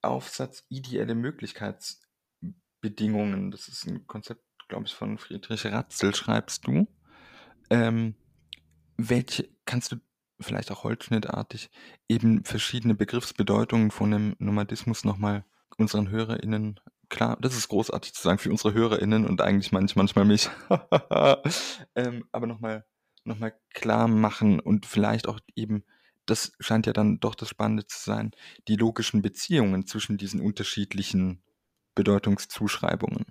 [0.02, 3.52] Aufsatz, ideelle Möglichkeitsbedingungen.
[3.52, 6.88] Das ist ein Konzept, glaube ich, von Friedrich Ratzel, schreibst du.
[7.70, 8.16] Ähm,
[8.98, 9.98] welche, kannst du
[10.40, 11.70] vielleicht auch holzschnittartig
[12.10, 15.46] eben verschiedene Begriffsbedeutungen von dem Nomadismus nochmal
[15.78, 20.26] unseren HörerInnen klar, das ist großartig zu sagen für unsere HörerInnen und eigentlich manch, manchmal
[20.26, 20.50] mich.
[21.96, 22.86] ähm, aber nochmal
[23.26, 25.84] noch mal klar machen und vielleicht auch eben,
[26.26, 28.32] das scheint ja dann doch das Spannende zu sein,
[28.68, 31.42] die logischen Beziehungen zwischen diesen unterschiedlichen
[31.96, 33.26] Bedeutungszuschreibungen.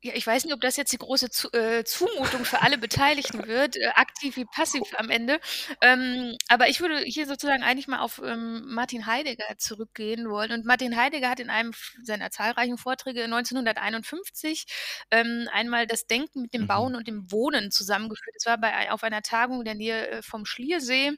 [0.00, 3.48] Ja, ich weiß nicht, ob das jetzt die große Zu äh, Zumutung für alle Beteiligten
[3.48, 5.40] wird, äh, aktiv wie passiv am Ende.
[5.82, 10.52] Ähm, aber ich würde hier sozusagen eigentlich mal auf ähm, Martin Heidegger zurückgehen wollen.
[10.52, 14.66] Und Martin Heidegger hat in einem seiner zahlreichen Vorträge 1951
[15.10, 16.66] ähm, einmal das Denken mit dem mhm.
[16.68, 18.36] Bauen und dem Wohnen zusammengeführt.
[18.38, 21.10] Es war bei, auf einer Tagung in der Nähe äh, vom Schliersee,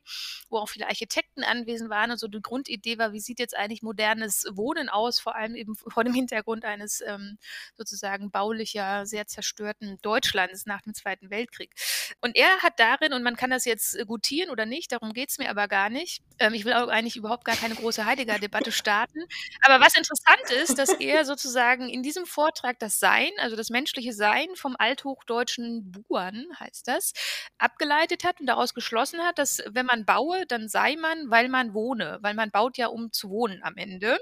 [0.48, 2.12] wo auch viele Architekten anwesend waren.
[2.12, 5.74] Und so die Grundidee war, wie sieht jetzt eigentlich modernes Wohnen aus, vor allem eben
[5.74, 7.36] vor dem Hintergrund eines ähm,
[7.76, 11.72] sozusagen baulichen ja sehr zerstörten Deutschlands nach dem Zweiten Weltkrieg.
[12.20, 15.30] Und er hat darin, und man kann das jetzt äh, gutieren oder nicht, darum geht
[15.30, 16.22] es mir aber gar nicht.
[16.38, 19.20] Ähm, ich will auch eigentlich überhaupt gar keine große Heidegger-Debatte starten.
[19.62, 24.12] Aber was interessant ist, dass er sozusagen in diesem Vortrag das Sein, also das menschliche
[24.12, 27.12] Sein vom althochdeutschen Buan, heißt das,
[27.59, 31.74] abgeleitet hat und daraus geschlossen hat, dass wenn man baue, dann sei man, weil man
[31.74, 34.18] wohne, weil man baut ja, um zu wohnen am Ende.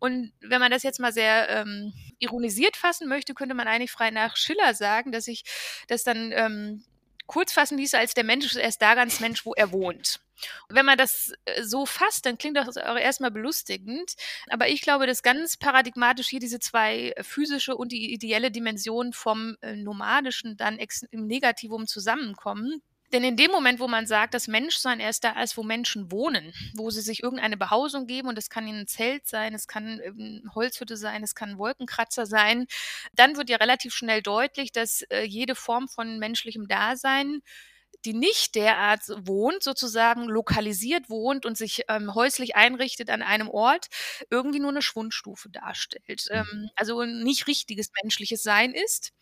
[0.00, 4.10] Und wenn man das jetzt mal sehr ähm, ironisiert fassen möchte, könnte man eigentlich frei
[4.10, 5.44] nach Schiller sagen, dass ich
[5.86, 6.84] das dann ähm,
[7.26, 10.20] kurz fassen ließe, als der Mensch ist erst da ganz Mensch, wo er wohnt.
[10.68, 14.14] Und wenn man das äh, so fasst, dann klingt das auch erstmal belustigend.
[14.48, 19.56] Aber ich glaube, dass ganz paradigmatisch hier diese zwei physische und die ideelle Dimension vom
[19.60, 20.78] äh, Nomadischen dann
[21.10, 22.82] im Negativum zusammenkommen.
[23.12, 26.52] Denn in dem Moment, wo man sagt, das Menschsein erst da ist, wo Menschen wohnen,
[26.74, 30.42] wo sie sich irgendeine Behausung geben, und es kann ein Zelt sein, es kann eine
[30.54, 32.66] Holzhütte sein, es kann ein Wolkenkratzer sein,
[33.14, 37.42] dann wird ja relativ schnell deutlich, dass äh, jede Form von menschlichem Dasein
[38.04, 43.88] die nicht derart wohnt, sozusagen lokalisiert wohnt und sich ähm, häuslich einrichtet an einem Ort,
[44.30, 46.26] irgendwie nur eine Schwundstufe darstellt.
[46.30, 46.36] Mhm.
[46.36, 49.12] Ähm, also nicht richtiges menschliches Sein ist.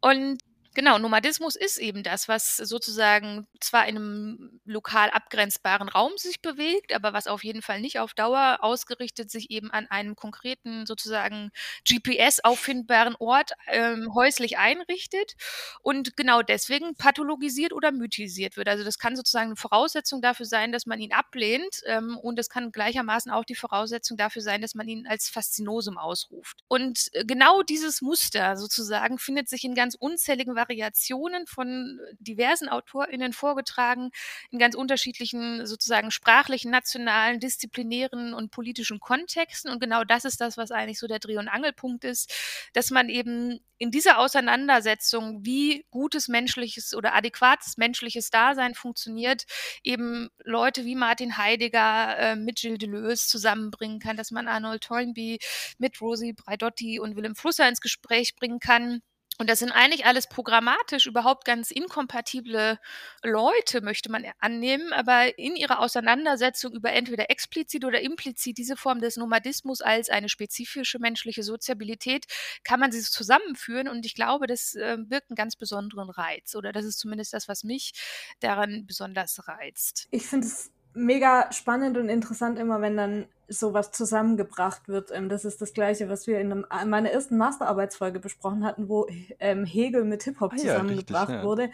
[0.00, 0.38] Und
[0.78, 6.94] Genau, Nomadismus ist eben das, was sozusagen zwar in einem lokal abgrenzbaren Raum sich bewegt,
[6.94, 11.50] aber was auf jeden Fall nicht auf Dauer ausgerichtet sich eben an einem konkreten sozusagen
[11.84, 15.34] GPS auffindbaren Ort ähm, häuslich einrichtet
[15.82, 18.68] und genau deswegen pathologisiert oder mythisiert wird.
[18.68, 22.48] Also das kann sozusagen eine Voraussetzung dafür sein, dass man ihn ablehnt ähm, und es
[22.48, 26.58] kann gleichermaßen auch die Voraussetzung dafür sein, dass man ihn als Faszinosum ausruft.
[26.68, 32.68] Und äh, genau dieses Muster sozusagen findet sich in ganz unzähligen Varianten Variationen von diversen
[32.68, 34.10] AutorInnen vorgetragen,
[34.50, 39.70] in ganz unterschiedlichen sozusagen sprachlichen, nationalen, disziplinären und politischen Kontexten.
[39.70, 42.32] Und genau das ist das, was eigentlich so der Dreh- und Angelpunkt ist,
[42.72, 49.44] dass man eben in dieser Auseinandersetzung, wie gutes menschliches oder adäquates menschliches Dasein funktioniert,
[49.84, 55.38] eben Leute wie Martin Heidegger äh, mit Gilles Deleuze zusammenbringen kann, dass man Arnold Toynbee
[55.78, 59.00] mit Rosi Braidotti und Willem Flusser ins Gespräch bringen kann.
[59.38, 62.78] Und das sind eigentlich alles programmatisch überhaupt ganz inkompatible
[63.22, 69.00] Leute, möchte man annehmen, aber in ihrer Auseinandersetzung über entweder explizit oder implizit diese Form
[69.00, 72.26] des Nomadismus als eine spezifische menschliche Soziabilität
[72.64, 76.72] kann man sie zusammenführen und ich glaube, das äh, birgt einen ganz besonderen Reiz oder
[76.72, 77.92] das ist zumindest das, was mich
[78.40, 80.08] daran besonders reizt.
[80.10, 85.10] Ich finde es mega spannend und interessant immer, wenn dann sowas zusammengebracht wird.
[85.12, 88.88] Ähm, das ist das Gleiche, was wir in, einem, in meiner ersten Masterarbeitsfolge besprochen hatten,
[88.88, 89.06] wo
[89.40, 91.44] ähm, Hegel mit Hip-Hop ah, zusammengebracht ja, richtig, ja.
[91.44, 91.70] wurde.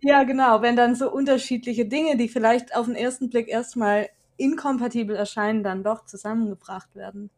[0.00, 5.16] Ja, genau, wenn dann so unterschiedliche Dinge, die vielleicht auf den ersten Blick erstmal inkompatibel
[5.16, 7.30] erscheinen, dann doch zusammengebracht werden.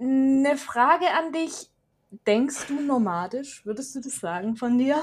[0.00, 1.70] Eine Frage an dich.
[2.10, 3.64] Denkst du nomadisch?
[3.66, 5.02] Würdest du das sagen von dir?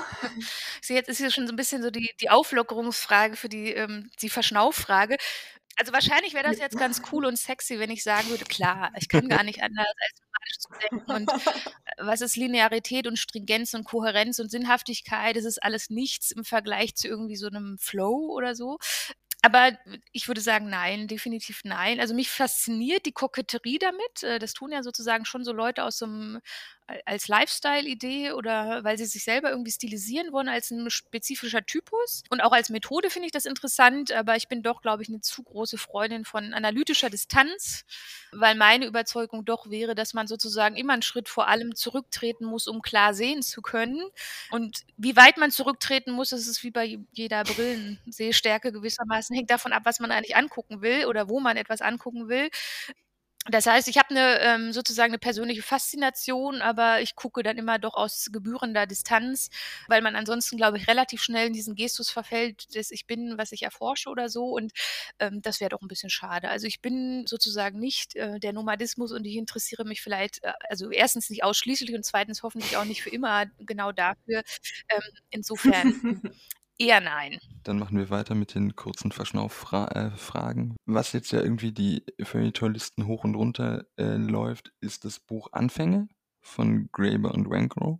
[0.87, 4.29] Jetzt ist hier schon so ein bisschen so die, die Auflockerungsfrage für die, ähm, die
[4.29, 5.17] Verschnaufrage.
[5.77, 9.09] Also wahrscheinlich wäre das jetzt ganz cool und sexy, wenn ich sagen würde, klar, ich
[9.09, 11.11] kann gar nicht anders als nomadisch zu denken.
[11.11, 15.35] Und äh, was ist Linearität und Stringenz und Kohärenz und Sinnhaftigkeit?
[15.35, 18.79] Das ist alles nichts im Vergleich zu irgendwie so einem Flow oder so.
[19.45, 19.77] Aber
[20.11, 21.99] ich würde sagen, nein, definitiv nein.
[21.99, 24.23] Also mich fasziniert die Koketterie damit.
[24.23, 26.39] Äh, das tun ja sozusagen schon so Leute aus so einem
[27.05, 32.23] als Lifestyle-Idee oder weil sie sich selber irgendwie stilisieren wollen als ein spezifischer Typus.
[32.29, 35.21] Und auch als Methode finde ich das interessant, aber ich bin doch, glaube ich, eine
[35.21, 37.85] zu große Freundin von analytischer Distanz,
[38.31, 42.67] weil meine Überzeugung doch wäre, dass man sozusagen immer einen Schritt vor allem zurücktreten muss,
[42.67, 44.01] um klar sehen zu können.
[44.51, 49.73] Und wie weit man zurücktreten muss, das ist wie bei jeder Brillensehstärke gewissermaßen, hängt davon
[49.73, 52.49] ab, was man eigentlich angucken will oder wo man etwas angucken will.
[53.51, 57.77] Das heißt, ich habe eine ähm, sozusagen eine persönliche Faszination, aber ich gucke dann immer
[57.77, 59.49] doch aus gebührender Distanz,
[59.87, 63.51] weil man ansonsten, glaube ich, relativ schnell in diesen Gestus verfällt, dass ich bin, was
[63.51, 64.45] ich erforsche oder so.
[64.47, 64.71] Und
[65.19, 66.49] ähm, das wäre doch ein bisschen schade.
[66.49, 70.89] Also ich bin sozusagen nicht äh, der Nomadismus und ich interessiere mich vielleicht, äh, also
[70.89, 74.41] erstens nicht ausschließlich und zweitens hoffentlich auch nicht für immer genau dafür.
[74.89, 76.21] Ähm, insofern
[76.77, 77.39] Eher nein.
[77.63, 80.71] Dann machen wir weiter mit den kurzen Verschnauf-Fragen.
[80.71, 85.49] Äh, Was jetzt ja irgendwie die Feuilletonlisten hoch und runter äh, läuft, ist das Buch
[85.53, 86.09] Anfänge
[86.41, 87.99] von Graeber und Wancrow,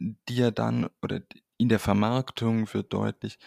[0.00, 1.20] die ja dann, oder
[1.58, 3.38] in der Vermarktung wird deutlich,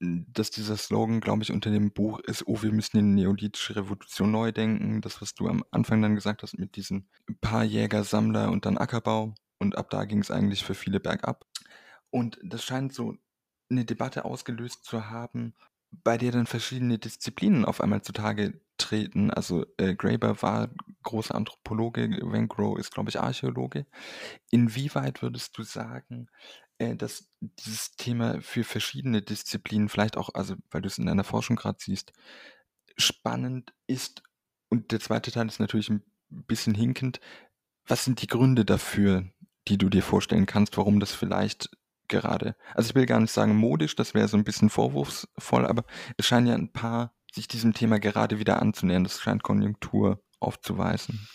[0.00, 4.30] dass dieser Slogan, glaube ich, unter dem Buch ist, oh, wir müssen die neolithische Revolution
[4.30, 5.00] neu denken.
[5.00, 7.08] Das, was du am Anfang dann gesagt hast mit diesen
[7.40, 9.34] paar Jäger, Sammler und dann Ackerbau.
[9.58, 11.46] Und ab da ging es eigentlich für viele bergab.
[12.10, 13.16] Und das scheint so
[13.70, 15.54] eine Debatte ausgelöst zu haben,
[15.90, 19.30] bei der dann verschiedene Disziplinen auf einmal zutage treten.
[19.30, 20.70] Also äh, Graeber war
[21.02, 23.86] großer Anthropologe, Wancrow ist, glaube ich, Archäologe.
[24.50, 26.28] Inwieweit würdest du sagen,
[26.78, 31.24] äh, dass dieses Thema für verschiedene Disziplinen, vielleicht auch, also weil du es in deiner
[31.24, 32.12] Forschung gerade siehst,
[32.96, 34.22] spannend ist?
[34.68, 37.20] Und der zweite Teil ist natürlich ein bisschen hinkend.
[37.86, 39.30] Was sind die Gründe dafür,
[39.68, 41.70] die du dir vorstellen kannst, warum das vielleicht
[42.08, 42.56] gerade.
[42.74, 45.84] Also ich will gar nicht sagen modisch, das wäre so ein bisschen vorwurfsvoll, aber
[46.16, 49.04] es scheinen ja ein paar sich diesem Thema gerade wieder anzunähern.
[49.04, 51.28] Das scheint Konjunktur aufzuweisen.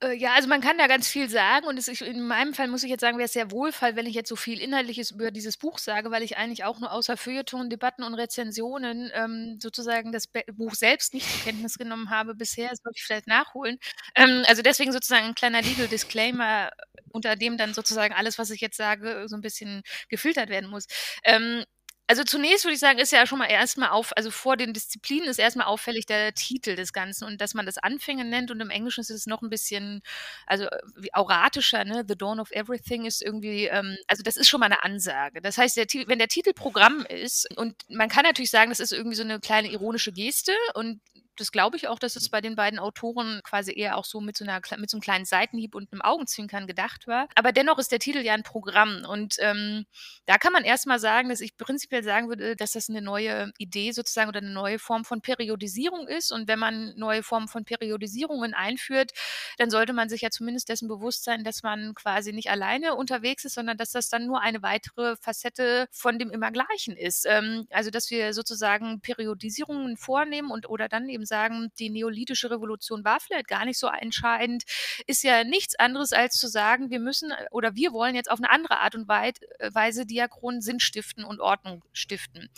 [0.00, 2.84] Äh, ja, also man kann da ganz viel sagen und es, in meinem Fall muss
[2.84, 5.56] ich jetzt sagen, wäre es sehr wohlfall, wenn ich jetzt so viel Inhaltliches über dieses
[5.56, 10.28] Buch sage, weil ich eigentlich auch nur außer Feuilleton, Debatten und Rezensionen ähm, sozusagen das
[10.28, 12.68] Be Buch selbst nicht zur Kenntnis genommen habe bisher.
[12.70, 13.78] Das wollte ich vielleicht nachholen.
[14.14, 16.70] Ähm, also deswegen sozusagen ein kleiner Legal Disclaimer,
[17.10, 20.86] unter dem dann sozusagen alles, was ich jetzt sage, so ein bisschen gefiltert werden muss.
[21.24, 21.64] Ähm,
[22.08, 25.28] also zunächst würde ich sagen, ist ja schon mal erstmal auf, also vor den Disziplinen
[25.28, 28.70] ist erstmal auffällig der Titel des Ganzen und dass man das Anfänge nennt und im
[28.70, 30.00] Englischen ist es noch ein bisschen,
[30.46, 32.04] also äh, auratischer, ne?
[32.08, 35.42] The Dawn of Everything ist irgendwie, ähm, also das ist schon mal eine Ansage.
[35.42, 38.92] Das heißt, der, wenn der Titel Programm ist und man kann natürlich sagen, das ist
[38.92, 41.00] irgendwie so eine kleine ironische Geste und
[41.38, 44.36] das glaube ich auch, dass es bei den beiden Autoren quasi eher auch so mit
[44.36, 47.28] so, einer, mit so einem kleinen Seitenhieb und einem Augenzwinkern gedacht war.
[47.34, 49.04] Aber dennoch ist der Titel ja ein Programm.
[49.08, 49.86] Und ähm,
[50.26, 53.92] da kann man erstmal sagen, dass ich prinzipiell sagen würde, dass das eine neue Idee
[53.92, 56.32] sozusagen oder eine neue Form von Periodisierung ist.
[56.32, 59.12] Und wenn man neue Formen von Periodisierungen einführt,
[59.58, 63.44] dann sollte man sich ja zumindest dessen bewusst sein, dass man quasi nicht alleine unterwegs
[63.44, 67.26] ist, sondern dass das dann nur eine weitere Facette von dem Immergleichen ist.
[67.26, 73.04] Ähm, also dass wir sozusagen Periodisierungen vornehmen und oder dann eben sagen, die neolithische Revolution
[73.04, 74.64] war vielleicht gar nicht so entscheidend,
[75.06, 78.50] ist ja nichts anderes als zu sagen, wir müssen oder wir wollen jetzt auf eine
[78.50, 82.48] andere Art und Weise diachron Sinn stiften und Ordnung stiften.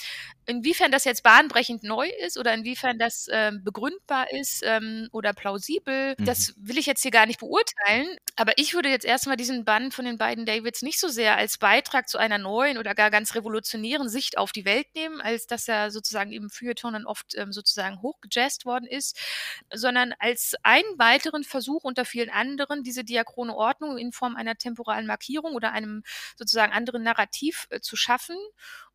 [0.46, 6.14] Inwiefern das jetzt bahnbrechend neu ist oder inwiefern das ähm, begründbar ist ähm, oder plausibel,
[6.18, 6.24] mhm.
[6.24, 8.16] das will ich jetzt hier gar nicht beurteilen.
[8.36, 11.58] Aber ich würde jetzt erstmal diesen Bann von den beiden Davids nicht so sehr als
[11.58, 15.68] Beitrag zu einer neuen oder gar ganz revolutionären Sicht auf die Welt nehmen, als dass
[15.68, 19.18] er sozusagen im Feuilleton dann oft ähm, sozusagen hochgejazzt worden ist,
[19.72, 25.06] sondern als einen weiteren Versuch unter vielen anderen, diese diachrone Ordnung in Form einer temporalen
[25.06, 26.02] Markierung oder einem
[26.36, 28.36] sozusagen anderen Narrativ äh, zu schaffen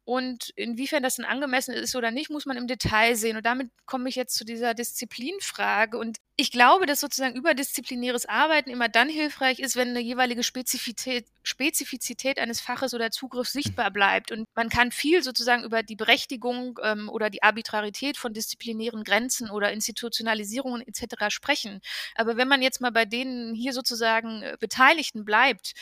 [0.06, 3.38] und inwiefern das denn angemessen ist oder nicht, muss man im Detail sehen.
[3.38, 5.98] Und damit komme ich jetzt zu dieser Disziplinfrage.
[5.98, 11.26] Und ich glaube, dass sozusagen überdisziplinäres Arbeiten immer dann hilfreich ist, wenn eine jeweilige Spezifität,
[11.42, 14.32] Spezifizität eines Faches oder Zugriffs sichtbar bleibt.
[14.32, 19.50] Und man kann viel sozusagen über die Berechtigung ähm, oder die Arbitrarität von disziplinären Grenzen
[19.50, 21.30] oder Institutionalisierungen etc.
[21.30, 21.82] sprechen.
[22.14, 25.74] Aber wenn man jetzt mal bei denen hier sozusagen äh, Beteiligten bleibt,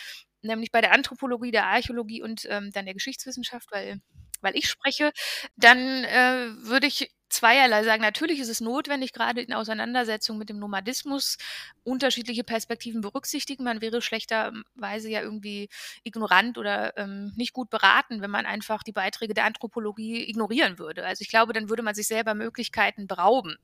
[0.44, 4.00] nämlich bei der Anthropologie, der Archäologie und ähm, dann der Geschichtswissenschaft, weil,
[4.42, 5.12] weil ich spreche,
[5.56, 8.02] dann äh, würde ich zweierlei sagen.
[8.02, 11.38] Natürlich ist es notwendig, gerade in Auseinandersetzung mit dem Nomadismus
[11.84, 13.64] unterschiedliche Perspektiven berücksichtigen.
[13.64, 15.70] Man wäre schlechterweise ja irgendwie
[16.04, 21.06] ignorant oder ähm, nicht gut beraten, wenn man einfach die Beiträge der Anthropologie ignorieren würde.
[21.06, 23.58] Also ich glaube, dann würde man sich selber Möglichkeiten berauben.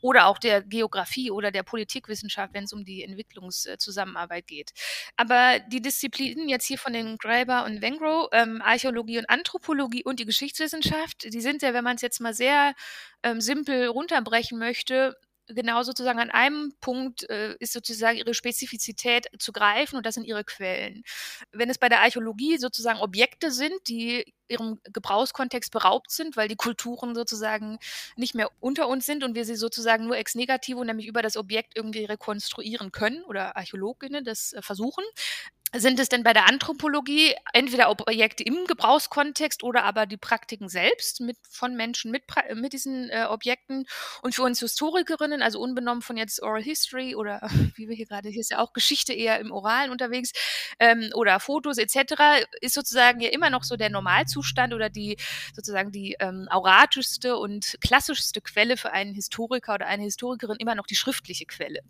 [0.00, 4.72] Oder auch der Geografie oder der Politikwissenschaft, wenn es um die Entwicklungszusammenarbeit geht.
[5.16, 10.20] Aber die Disziplinen jetzt hier von den Graeber und Wengro, ähm, Archäologie und Anthropologie und
[10.20, 12.74] die Geschichtswissenschaft, die sind ja, wenn man es jetzt mal sehr
[13.22, 15.16] ähm, simpel runterbrechen möchte,
[15.48, 20.24] genau sozusagen an einem Punkt äh, ist sozusagen ihre Spezifizität zu greifen und das sind
[20.24, 21.02] ihre Quellen.
[21.52, 26.56] Wenn es bei der Archäologie sozusagen Objekte sind, die ihrem Gebrauchskontext beraubt sind, weil die
[26.56, 27.78] Kulturen sozusagen
[28.16, 31.36] nicht mehr unter uns sind und wir sie sozusagen nur ex negativo, nämlich über das
[31.36, 35.04] Objekt irgendwie rekonstruieren können oder Archäologinnen das äh, versuchen,
[35.78, 41.20] sind es denn bei der Anthropologie entweder Objekte im Gebrauchskontext oder aber die Praktiken selbst
[41.20, 43.86] mit, von Menschen mit, mit diesen äh, Objekten?
[44.22, 47.40] Und für uns Historikerinnen, also unbenommen von jetzt Oral History oder
[47.76, 50.32] wie wir hier gerade, hier ist ja auch Geschichte eher im Oralen unterwegs
[50.78, 55.16] ähm, oder Fotos etc., ist sozusagen ja immer noch so der Normalzustand oder die
[55.54, 60.86] sozusagen die ähm, auratischste und klassischste Quelle für einen Historiker oder eine Historikerin immer noch
[60.86, 61.80] die schriftliche Quelle.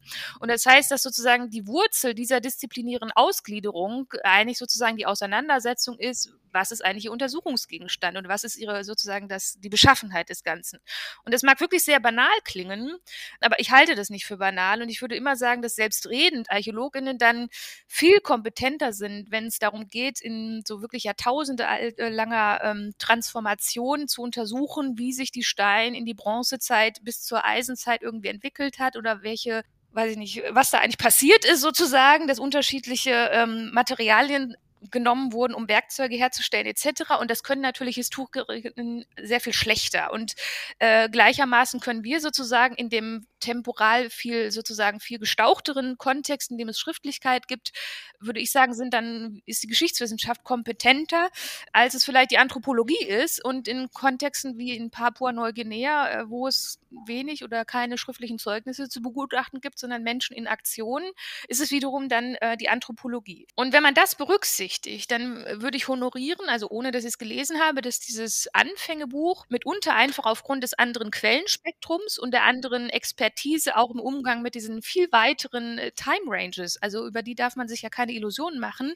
[0.41, 5.99] Und das heißt, dass sozusagen die Wurzel dieser disziplinären Ausgliederung Gliederung eigentlich sozusagen die Auseinandersetzung
[5.99, 10.43] ist, was ist eigentlich ihr Untersuchungsgegenstand und was ist ihre sozusagen das, die Beschaffenheit des
[10.43, 10.79] Ganzen.
[11.25, 12.97] Und das mag wirklich sehr banal klingen,
[13.41, 17.19] aber ich halte das nicht für banal und ich würde immer sagen, dass selbstredend Archäologinnen
[17.19, 17.49] dann
[17.87, 24.09] viel kompetenter sind, wenn es darum geht, in so wirklich Jahrtausende äh, langer ähm, Transformation
[24.09, 28.97] zu untersuchen, wie sich die Stein in die Bronzezeit bis zur Eisenzeit irgendwie entwickelt hat
[28.97, 29.63] oder welche
[29.97, 34.55] weiß ich nicht, was da eigentlich passiert ist sozusagen, dass unterschiedliche ähm, Materialien
[34.91, 37.19] genommen wurden, um Werkzeuge herzustellen etc.
[37.21, 40.13] Und das können natürlich Historikerinnen sehr viel schlechter.
[40.13, 40.35] Und
[40.79, 46.69] äh, gleichermaßen können wir sozusagen in dem temporal viel sozusagen viel gestauchteren Kontext, in dem
[46.69, 47.73] es Schriftlichkeit gibt,
[48.21, 51.29] würde ich sagen, sind dann ist die Geschichtswissenschaft kompetenter,
[51.73, 53.45] als es vielleicht die Anthropologie ist.
[53.45, 59.03] Und in Kontexten wie in Papua-Neuguinea, äh, wo es wenig oder keine schriftlichen Zeugnisse zu
[59.03, 61.03] begutachten gibt, sondern Menschen in Aktion,
[61.49, 63.47] ist es wiederum dann äh, die Anthropologie.
[63.55, 65.07] Und wenn man das berücksichtigt, wichtig.
[65.09, 69.47] Dann äh, würde ich honorieren, also ohne dass ich es gelesen habe, dass dieses Anfängebuch
[69.49, 74.83] mitunter einfach aufgrund des anderen Quellenspektrums und der anderen Expertise auch im Umgang mit diesen
[74.83, 78.95] viel weiteren äh, Time Ranges, also über die darf man sich ja keine Illusionen machen,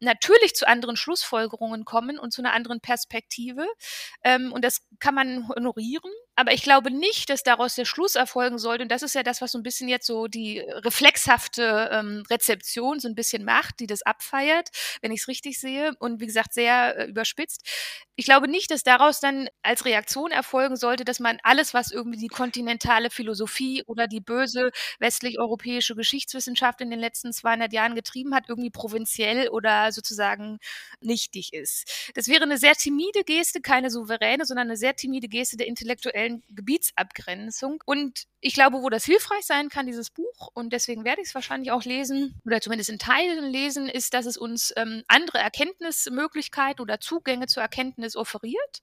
[0.00, 3.66] natürlich zu anderen Schlussfolgerungen kommen und zu einer anderen Perspektive.
[4.22, 6.10] Ähm, und das kann man honorieren.
[6.36, 8.82] Aber ich glaube nicht, dass daraus der Schluss erfolgen sollte.
[8.82, 12.98] Und das ist ja das, was so ein bisschen jetzt so die reflexhafte ähm, Rezeption
[12.98, 14.70] so ein bisschen macht, die das abfeiert,
[15.00, 15.92] wenn ich es richtig sehe.
[16.00, 17.62] Und wie gesagt, sehr äh, überspitzt.
[18.16, 22.18] Ich glaube nicht, dass daraus dann als Reaktion erfolgen sollte, dass man alles, was irgendwie
[22.18, 24.70] die kontinentale Philosophie oder die böse
[25.00, 30.58] westlich-europäische Geschichtswissenschaft in den letzten 200 Jahren getrieben hat, irgendwie provinziell oder sozusagen
[31.00, 32.10] nichtig ist.
[32.14, 36.23] Das wäre eine sehr timide Geste, keine souveräne, sondern eine sehr timide Geste der intellektuellen
[36.24, 37.82] aktuellen Gebietsabgrenzung.
[37.84, 41.34] Und ich glaube, wo das hilfreich sein kann, dieses Buch, und deswegen werde ich es
[41.34, 46.82] wahrscheinlich auch lesen, oder zumindest in Teilen lesen, ist, dass es uns ähm, andere Erkenntnismöglichkeiten
[46.82, 48.80] oder Zugänge zur Erkenntnis offeriert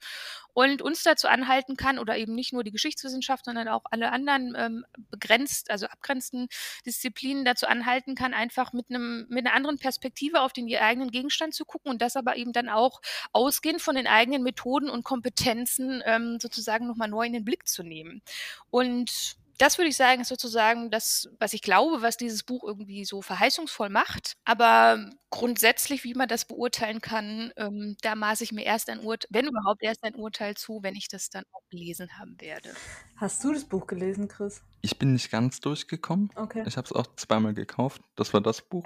[0.54, 4.56] und uns dazu anhalten kann, oder eben nicht nur die Geschichtswissenschaft, sondern auch alle anderen
[4.58, 6.48] ähm, begrenzt, also abgrenzten
[6.86, 11.54] Disziplinen dazu anhalten kann, einfach mit einem, mit einer anderen Perspektive auf den eigenen Gegenstand
[11.54, 13.02] zu gucken und das aber eben dann auch
[13.32, 17.84] ausgehend von den eigenen Methoden und Kompetenzen ähm, sozusagen nochmal neu in den Blick zu
[17.84, 18.22] nehmen.
[18.70, 23.06] Und das würde ich sagen, ist sozusagen das, was ich glaube, was dieses Buch irgendwie
[23.06, 24.34] so verheißungsvoll macht.
[24.44, 29.30] Aber grundsätzlich, wie man das beurteilen kann, ähm, da maße ich mir erst ein Urteil,
[29.30, 32.74] wenn überhaupt erst ein Urteil zu, wenn ich das dann auch gelesen haben werde.
[33.18, 34.64] Hast du das Buch gelesen, Chris?
[34.82, 36.32] Ich bin nicht ganz durchgekommen.
[36.36, 36.64] Okay.
[36.66, 38.02] Ich habe es auch zweimal gekauft.
[38.16, 38.86] Das war das Buch.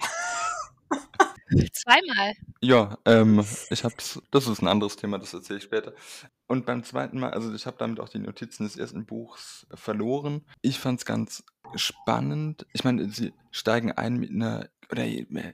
[1.73, 2.33] Zweimal.
[2.61, 5.93] Ja, ähm, ich hab's, das ist ein anderes Thema, das erzähle ich später.
[6.47, 10.45] Und beim zweiten Mal, also ich habe damit auch die Notizen des ersten Buchs verloren.
[10.61, 11.43] Ich fand's ganz
[11.75, 12.65] spannend.
[12.73, 15.05] Ich meine, sie steigen ein mit einer, oder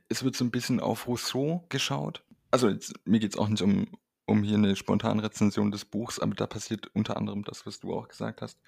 [0.09, 2.23] es wird so ein bisschen auf Rousseau geschaut.
[2.51, 6.35] Also jetzt, mir geht's auch nicht um, um hier eine spontane Rezension des Buchs, aber
[6.35, 8.59] da passiert unter anderem das, was du auch gesagt hast,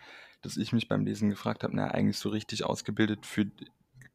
[0.41, 3.45] dass ich mich beim Lesen gefragt habe, na, eigentlich so richtig ausgebildet für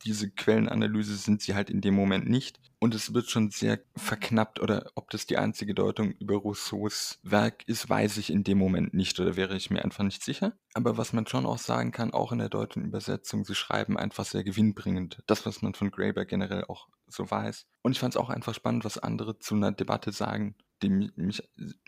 [0.04, 2.60] diese Quellenanalyse sind sie halt in dem Moment nicht.
[2.80, 7.66] Und es wird schon sehr verknappt oder ob das die einzige Deutung über Rousseaus Werk
[7.66, 10.56] ist, weiß ich in dem Moment nicht oder wäre ich mir einfach nicht sicher.
[10.74, 14.24] Aber was man schon auch sagen kann, auch in der deutschen Übersetzung, sie schreiben einfach
[14.24, 15.22] sehr gewinnbringend.
[15.26, 17.66] Das, was man von Graeber generell auch so weiß.
[17.82, 21.42] Und ich fand es auch einfach spannend, was andere zu einer Debatte sagen, die mich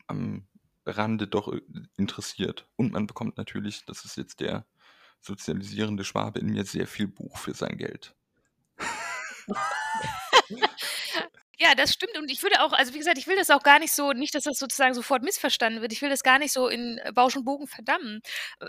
[0.08, 0.48] am
[0.86, 1.54] Rande doch
[1.96, 2.66] interessiert.
[2.76, 4.66] Und man bekommt natürlich, das ist jetzt der
[5.20, 8.14] sozialisierende Schwabe in mir sehr viel Buch für sein Geld.
[11.62, 12.16] Ja, das stimmt.
[12.16, 14.34] Und ich würde auch, also wie gesagt, ich will das auch gar nicht so, nicht,
[14.34, 15.92] dass das sozusagen sofort missverstanden wird.
[15.92, 18.22] Ich will das gar nicht so in Bausch und Bogen verdammen.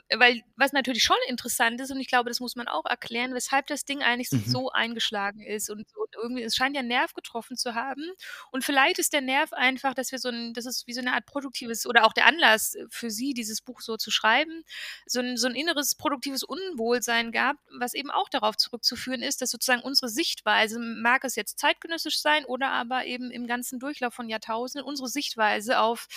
[0.10, 3.34] Äh, weil was natürlich schon interessant ist, und ich glaube, das muss man auch erklären,
[3.34, 4.44] weshalb das Ding eigentlich mhm.
[4.46, 5.70] so eingeschlagen ist.
[5.70, 8.04] Und, und, irgendwie, es scheint ja Nerv getroffen zu haben.
[8.52, 11.14] Und vielleicht ist der Nerv einfach, dass wir so ein, das ist wie so eine
[11.14, 14.64] Art produktives, oder auch der Anlass für sie, dieses Buch so zu schreiben,
[15.06, 19.52] so ein, so ein inneres produktives Unwohlsein gab, was eben auch darauf zurückzuführen ist, dass
[19.52, 24.30] sozusagen unsere Sichtweise, mag es jetzt zeitgenössisch sein oder aber eben im ganzen Durchlauf von
[24.30, 26.08] Jahrtausenden unsere Sichtweise auf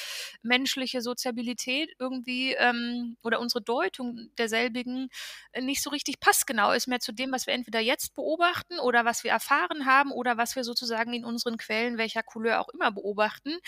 [0.42, 5.08] menschliche Soziabilität irgendwie ähm, oder unsere Deutung derselbigen
[5.52, 9.04] äh, nicht so richtig passgenau ist mehr zu dem, was wir entweder jetzt beobachten oder
[9.04, 12.92] was wir erfahren haben oder was wir sozusagen in unseren Quellen, welcher Couleur auch immer
[12.92, 13.58] beobachten.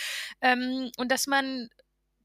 [0.41, 1.69] Ähm, und dass man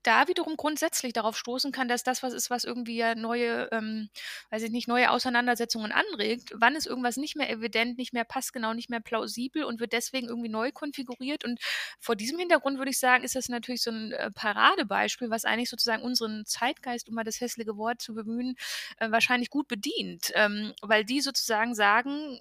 [0.03, 4.09] da wiederum grundsätzlich darauf stoßen kann, dass das was ist, was irgendwie ja neue, ähm,
[4.49, 6.53] weiß ich nicht, neue Auseinandersetzungen anregt.
[6.55, 10.27] Wann ist irgendwas nicht mehr evident, nicht mehr passgenau, nicht mehr plausibel und wird deswegen
[10.27, 11.45] irgendwie neu konfiguriert?
[11.45, 11.59] Und
[11.99, 15.69] vor diesem Hintergrund würde ich sagen, ist das natürlich so ein äh, Paradebeispiel, was eigentlich
[15.69, 18.55] sozusagen unseren Zeitgeist, um mal das hässliche Wort zu bemühen,
[18.97, 22.39] äh, wahrscheinlich gut bedient, ähm, weil die sozusagen sagen,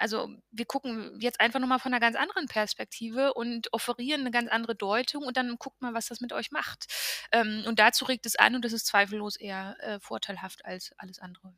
[0.00, 4.48] also wir gucken jetzt einfach nochmal von einer ganz anderen Perspektive und offerieren eine ganz
[4.50, 6.86] andere Deutung und dann guckt mal, was das mit euch macht.
[7.32, 11.18] Ähm, und dazu regt es an und das ist zweifellos eher äh, vorteilhaft als alles
[11.18, 11.52] andere.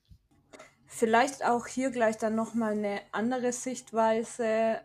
[0.87, 4.81] Vielleicht auch hier gleich dann nochmal eine andere Sichtweise.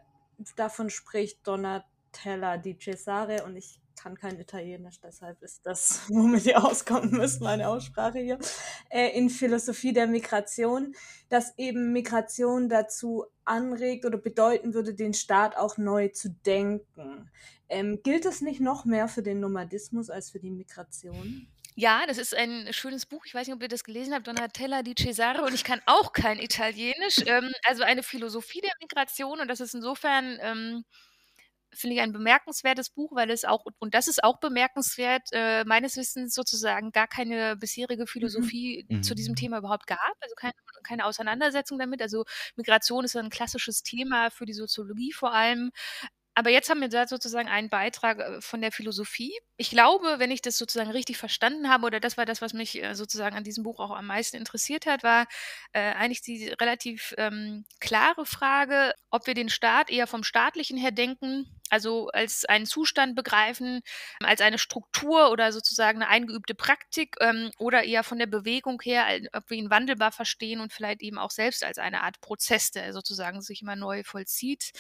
[0.56, 6.64] Davon spricht Donatella di Cesare und ich kann kein Italienisch, deshalb ist das, womit ihr
[6.64, 8.40] auskommen müsst, meine Aussprache hier,
[8.90, 10.96] äh, in Philosophie der Migration,
[11.30, 17.30] dass eben Migration dazu anregt oder bedeuten würde, den Staat auch neu zu denken.
[17.70, 21.48] Ähm, gilt das nicht noch mehr für den Nomadismus als für die Migration?
[21.80, 23.24] Ja, das ist ein schönes Buch.
[23.28, 26.12] Ich weiß nicht, ob ihr das gelesen habt, Donatella di Cesare, und ich kann auch
[26.12, 27.20] kein Italienisch.
[27.28, 30.86] Ähm, also eine Philosophie der Migration, und das ist insofern ähm,
[31.74, 35.98] finde ich ein bemerkenswertes Buch, weil es auch, und das ist auch bemerkenswert, äh, meines
[35.98, 38.08] Wissens sozusagen gar keine bisherige mhm.
[38.08, 39.04] Philosophie mhm.
[39.04, 40.54] zu diesem Thema überhaupt gab, also keine,
[40.84, 42.02] keine Auseinandersetzung damit.
[42.02, 45.72] Also Migration ist ein klassisches Thema für die Soziologie vor allem.
[46.38, 49.34] Aber jetzt haben wir da sozusagen einen Beitrag äh, von der Philosophie.
[49.58, 52.84] Ich glaube, wenn ich das sozusagen richtig verstanden habe, oder das war das, was mich
[52.84, 55.26] äh, sozusagen an diesem Buch auch am meisten interessiert hat, war
[55.74, 60.92] äh, eigentlich die relativ ähm, klare Frage, ob wir den Staat eher vom staatlichen her
[60.92, 63.82] denken also als einen Zustand begreifen,
[64.24, 69.06] als eine Struktur oder sozusagen eine eingeübte Praktik ähm, oder eher von der Bewegung her,
[69.34, 72.94] ob wir ihn wandelbar verstehen und vielleicht eben auch selbst als eine Art Prozess, der
[72.94, 74.72] sozusagen sich immer neu vollzieht,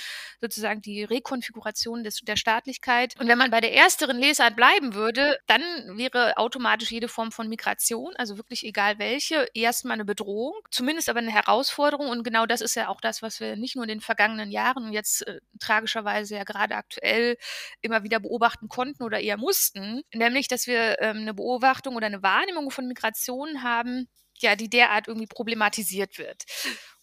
[0.41, 3.19] sozusagen die Rekonfiguration des, der Staatlichkeit.
[3.19, 5.61] Und wenn man bei der ersteren Lesart bleiben würde, dann
[5.97, 11.19] wäre automatisch jede Form von Migration, also wirklich egal welche, erstmal eine Bedrohung, zumindest aber
[11.19, 12.09] eine Herausforderung.
[12.09, 14.85] Und genau das ist ja auch das, was wir nicht nur in den vergangenen Jahren
[14.85, 17.38] und jetzt äh, tragischerweise ja gerade aktuell
[17.82, 22.23] immer wieder beobachten konnten oder eher mussten, nämlich dass wir ähm, eine Beobachtung oder eine
[22.23, 24.07] Wahrnehmung von Migration haben,
[24.39, 26.43] ja, die derart irgendwie problematisiert wird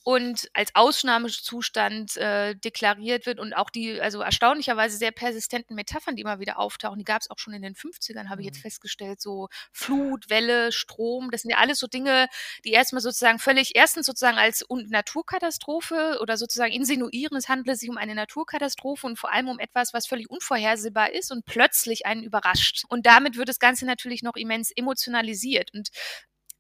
[0.05, 6.23] und als Ausnahmezustand äh, deklariert wird und auch die, also erstaunlicherweise sehr persistenten Metaphern, die
[6.23, 8.63] immer wieder auftauchen, die gab es auch schon in den 50ern, habe ich jetzt mhm.
[8.63, 12.29] festgestellt, so Flut, Welle, Strom, das sind ja alles so Dinge,
[12.67, 17.97] die erstmal sozusagen völlig, erstens sozusagen als Naturkatastrophe oder sozusagen insinuieren, es handelt sich um
[17.97, 22.85] eine Naturkatastrophe und vor allem um etwas, was völlig unvorhersehbar ist und plötzlich einen überrascht.
[22.91, 25.89] Und damit wird das Ganze natürlich noch immens emotionalisiert und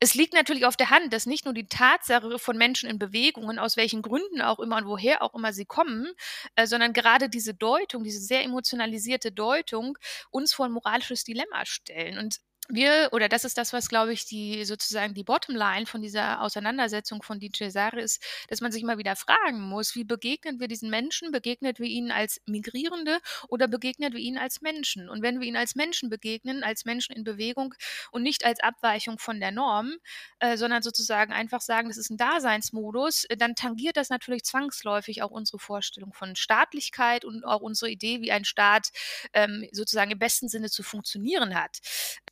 [0.00, 3.58] es liegt natürlich auf der Hand, dass nicht nur die Tatsache von Menschen in Bewegungen,
[3.58, 6.08] aus welchen Gründen auch immer und woher auch immer sie kommen,
[6.56, 9.96] äh, sondern gerade diese Deutung, diese sehr emotionalisierte Deutung
[10.30, 12.18] uns vor ein moralisches Dilemma stellen.
[12.18, 12.38] Und
[12.68, 17.22] wir, oder das ist das, was, glaube ich, die sozusagen die Bottomline von dieser Auseinandersetzung
[17.22, 20.88] von Di Cesare ist, dass man sich mal wieder fragen muss, wie begegnen wir diesen
[20.88, 21.30] Menschen?
[21.30, 25.10] Begegnet wir ihnen als Migrierende oder begegnet wir ihnen als Menschen?
[25.10, 27.74] Und wenn wir ihnen als Menschen begegnen, als Menschen in Bewegung
[28.12, 29.96] und nicht als Abweichung von der Norm,
[30.38, 35.22] äh, sondern sozusagen einfach sagen, das ist ein Daseinsmodus, äh, dann tangiert das natürlich zwangsläufig
[35.22, 38.88] auch unsere Vorstellung von Staatlichkeit und auch unsere Idee, wie ein Staat
[39.34, 41.80] ähm, sozusagen im besten Sinne zu funktionieren hat.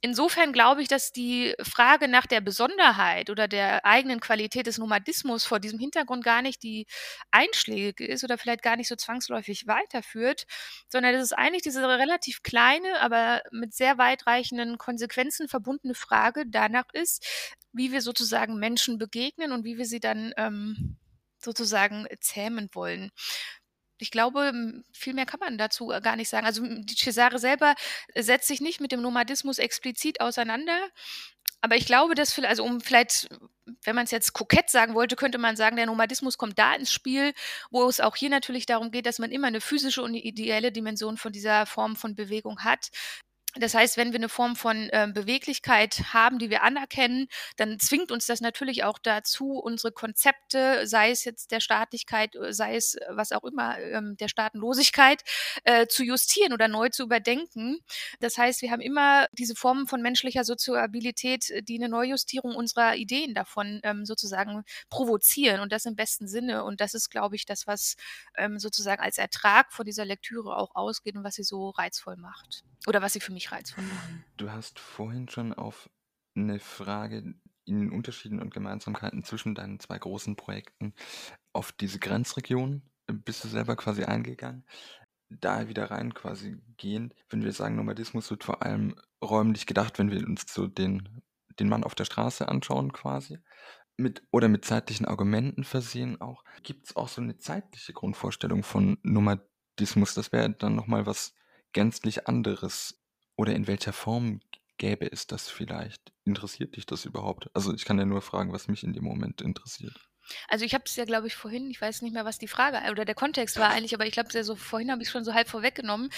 [0.00, 5.44] Insofern glaube ich, dass die Frage nach der Besonderheit oder der eigenen Qualität des Nomadismus
[5.44, 6.86] vor diesem Hintergrund gar nicht die
[7.30, 10.44] einschlägige ist oder vielleicht gar nicht so zwangsläufig weiterführt,
[10.88, 16.86] sondern dass es eigentlich diese relativ kleine, aber mit sehr weitreichenden Konsequenzen verbundene Frage danach
[16.92, 17.26] ist,
[17.72, 20.98] wie wir sozusagen Menschen begegnen und wie wir sie dann ähm,
[21.38, 23.10] sozusagen zähmen wollen
[24.02, 24.52] ich glaube,
[24.92, 26.46] viel mehr kann man dazu äh, gar nicht sagen.
[26.46, 27.74] Also die Cesare selber
[28.14, 30.76] setzt sich nicht mit dem Nomadismus explizit auseinander.
[31.60, 33.28] Aber ich glaube, dass vielleicht, also um vielleicht,
[33.84, 36.92] wenn man es jetzt kokett sagen wollte, könnte man sagen, der Nomadismus kommt da ins
[36.92, 37.32] Spiel,
[37.70, 41.16] wo es auch hier natürlich darum geht, dass man immer eine physische und ideelle Dimension
[41.16, 42.90] von dieser Form von Bewegung hat.
[43.56, 47.28] Das heißt, wenn wir eine Form von äh, Beweglichkeit haben, die wir anerkennen,
[47.58, 52.76] dann zwingt uns das natürlich auch dazu, unsere Konzepte, sei es jetzt der Staatlichkeit, sei
[52.76, 55.22] es äh, was auch immer, ähm, der Staatenlosigkeit,
[55.64, 57.80] äh, zu justieren oder neu zu überdenken.
[58.20, 62.96] Das heißt, wir haben immer diese Formen von menschlicher Soziabilität, äh, die eine Neujustierung unserer
[62.96, 66.64] Ideen davon ähm, sozusagen provozieren und das im besten Sinne.
[66.64, 67.96] Und das ist, glaube ich, das, was
[68.34, 72.64] ähm, sozusagen als Ertrag von dieser Lektüre auch ausgeht und was sie so reizvoll macht.
[72.86, 74.24] Oder was sie für mich reizvoll machen.
[74.36, 75.90] Du hast vorhin schon auf
[76.34, 77.34] eine Frage
[77.64, 80.94] in den Unterschieden und Gemeinsamkeiten zwischen deinen zwei großen Projekten
[81.52, 84.64] auf diese Grenzregion äh, bist du selber quasi eingegangen.
[85.28, 90.10] Da wieder rein quasi gehend, wenn wir sagen, Nomadismus wird vor allem räumlich gedacht, wenn
[90.10, 91.22] wir uns so den,
[91.58, 93.38] den Mann auf der Straße anschauen quasi.
[93.96, 96.44] Mit, oder mit zeitlichen Argumenten versehen auch.
[96.62, 100.14] Gibt es auch so eine zeitliche Grundvorstellung von Nomadismus?
[100.14, 101.34] Das wäre dann nochmal was
[101.72, 103.01] gänzlich anderes?
[103.36, 104.40] Oder in welcher Form
[104.78, 106.12] gäbe es das vielleicht?
[106.24, 107.50] Interessiert dich das überhaupt?
[107.54, 110.08] Also ich kann ja nur fragen, was mich in dem Moment interessiert.
[110.48, 112.90] Also ich habe es ja, glaube ich, vorhin, ich weiß nicht mehr, was die Frage
[112.90, 115.48] oder der Kontext war eigentlich, aber ich glaube, so vorhin habe ich schon so halb
[115.48, 116.10] vorweggenommen.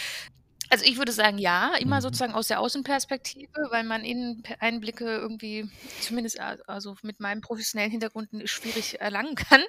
[0.75, 2.01] Also ich würde sagen, ja, immer mhm.
[2.01, 5.71] sozusagen aus der Außenperspektive, weil man Inneneinblicke irgendwie,
[6.01, 9.63] zumindest also mit meinem professionellen Hintergrund, schwierig erlangen kann.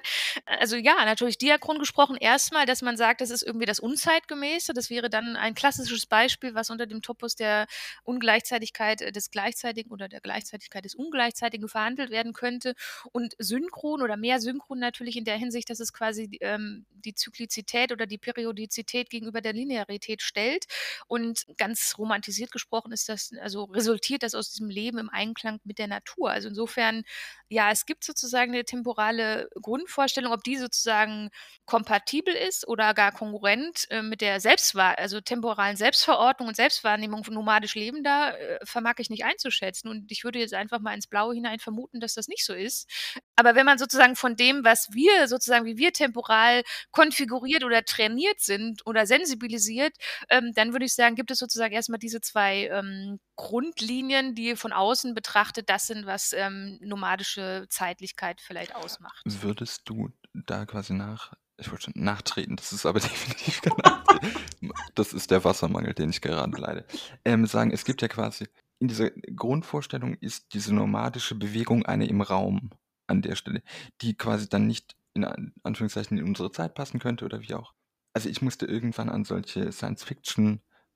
[0.46, 4.72] Also ja, natürlich diachron gesprochen erstmal, dass man sagt, das ist irgendwie das Unzeitgemäße.
[4.74, 7.68] Das wäre dann ein klassisches Beispiel, was unter dem Topos der
[8.02, 12.74] Ungleichzeitigkeit des Gleichzeitigen oder der Gleichzeitigkeit des Ungleichzeitigen verhandelt werden könnte.
[13.12, 17.92] Und synchron oder mehr synchron natürlich in der Hinsicht, dass es quasi ähm, die Zyklizität
[17.92, 20.66] oder die Periodizität gegenüber der Linearität stellt.
[21.06, 25.78] Und ganz romantisiert gesprochen ist das, also resultiert das aus diesem Leben im Einklang mit
[25.78, 26.30] der Natur.
[26.30, 27.02] Also insofern,
[27.48, 31.30] ja, es gibt sozusagen eine temporale Grundvorstellung, ob die sozusagen
[31.64, 37.34] kompatibel ist oder gar konkurrent äh, mit der Selbstwahr, also temporalen Selbstverordnung und Selbstwahrnehmung von
[37.34, 39.88] nomadisch Leben da, äh, vermag ich nicht einzuschätzen.
[39.88, 42.88] Und ich würde jetzt einfach mal ins Blaue hinein vermuten, dass das nicht so ist.
[43.36, 48.40] Aber wenn man sozusagen von dem, was wir sozusagen, wie wir temporal konfiguriert oder trainiert
[48.40, 49.94] sind oder sensibilisiert,
[50.30, 54.74] ähm, dann würde ich sagen, gibt es sozusagen erstmal diese zwei ähm, Grundlinien, die von
[54.74, 59.22] außen betrachtet das sind, was ähm, nomadische Zeitlichkeit vielleicht ausmacht.
[59.24, 64.70] Würdest du da quasi nach, ich wollte schon nachtreten, das ist aber definitiv kein Nachtreten.
[64.94, 66.86] das ist der Wassermangel, den ich gerade leide.
[67.24, 68.46] Ähm, sagen, es gibt ja quasi,
[68.78, 72.68] in dieser Grundvorstellung ist diese nomadische Bewegung eine im Raum
[73.06, 73.62] an der Stelle,
[74.02, 75.24] die quasi dann nicht in
[75.62, 77.72] Anführungszeichen in unsere Zeit passen könnte oder wie auch
[78.16, 79.70] also ich musste irgendwann an solche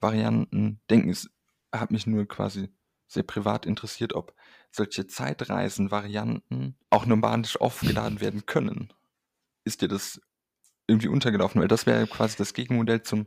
[0.01, 1.11] Science-Fiction-Varianten denken.
[1.11, 1.31] Es
[1.73, 2.71] hat mich nur quasi
[3.07, 4.35] sehr privat interessiert, ob
[4.71, 8.93] solche Zeitreisen-Varianten auch nomadisch aufgeladen werden können.
[9.65, 10.21] Ist dir das
[10.87, 11.61] irgendwie untergelaufen?
[11.61, 13.27] Weil das wäre quasi das Gegenmodell zum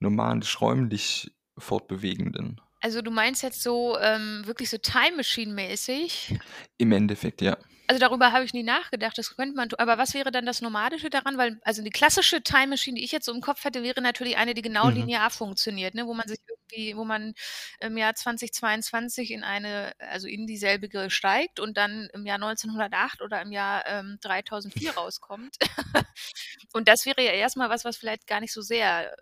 [0.00, 2.60] nomadisch-räumlich fortbewegenden.
[2.82, 6.36] Also du meinst jetzt so ähm, wirklich so Time Machine-mäßig?
[6.78, 7.56] Im Endeffekt, ja.
[7.86, 9.78] Also darüber habe ich nie nachgedacht, das könnte man tun.
[9.78, 11.38] Aber was wäre dann das Nomadische daran?
[11.38, 14.36] Weil, also die klassische Time Machine, die ich jetzt so im Kopf hätte, wäre natürlich
[14.36, 14.96] eine, die genau mhm.
[14.96, 16.06] linear funktioniert, ne?
[16.08, 17.34] wo man sich irgendwie, wo man
[17.78, 23.42] im Jahr 2022 in eine, also in dieselbige steigt und dann im Jahr 1908 oder
[23.42, 25.56] im Jahr ähm, 3004 rauskommt.
[26.72, 29.14] und das wäre ja erstmal was, was vielleicht gar nicht so sehr,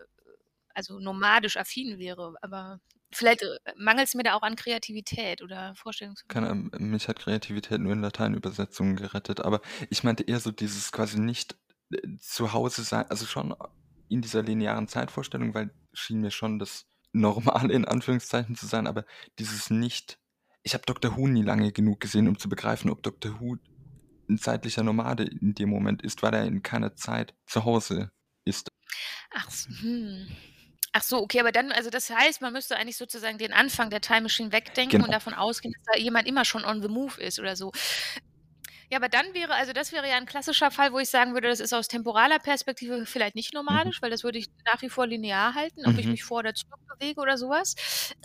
[0.72, 2.36] also nomadisch affin wäre.
[2.40, 2.80] Aber
[3.12, 6.70] Vielleicht äh, mangelt es mir da auch an Kreativität oder Vorstellungsvermögen.
[6.70, 11.18] Keine, mich hat Kreativität nur in Lateinübersetzungen gerettet, aber ich meinte eher so dieses quasi
[11.18, 11.56] nicht
[11.92, 13.54] äh, zu Hause sein, also schon
[14.08, 19.04] in dieser linearen Zeitvorstellung, weil schien mir schon das Normale in Anführungszeichen zu sein, aber
[19.38, 20.18] dieses nicht.
[20.62, 21.16] Ich habe Dr.
[21.16, 23.40] Who nie lange genug gesehen, um zu begreifen, ob Dr.
[23.40, 23.56] Who
[24.28, 28.12] ein zeitlicher Nomade in dem Moment ist, weil er in keiner Zeit zu Hause
[28.44, 28.68] ist.
[29.32, 29.48] Ach,
[29.80, 30.28] hm.
[30.94, 34.00] Ach so, okay, aber dann, also das heißt, man müsste eigentlich sozusagen den Anfang der
[34.00, 35.04] Time Machine wegdenken Genau.
[35.04, 37.70] und davon ausgehen, dass da jemand immer schon on the move ist oder so.
[38.92, 41.48] Ja, aber dann wäre, also das wäre ja ein klassischer Fall, wo ich sagen würde,
[41.48, 43.90] das ist aus temporaler Perspektive vielleicht nicht Mhm.
[43.94, 46.10] nomadisch, weil das würde ich nach wie vor linear halten, ob ich Mhm.
[46.10, 47.76] mich vor oder zurück bewege oder sowas.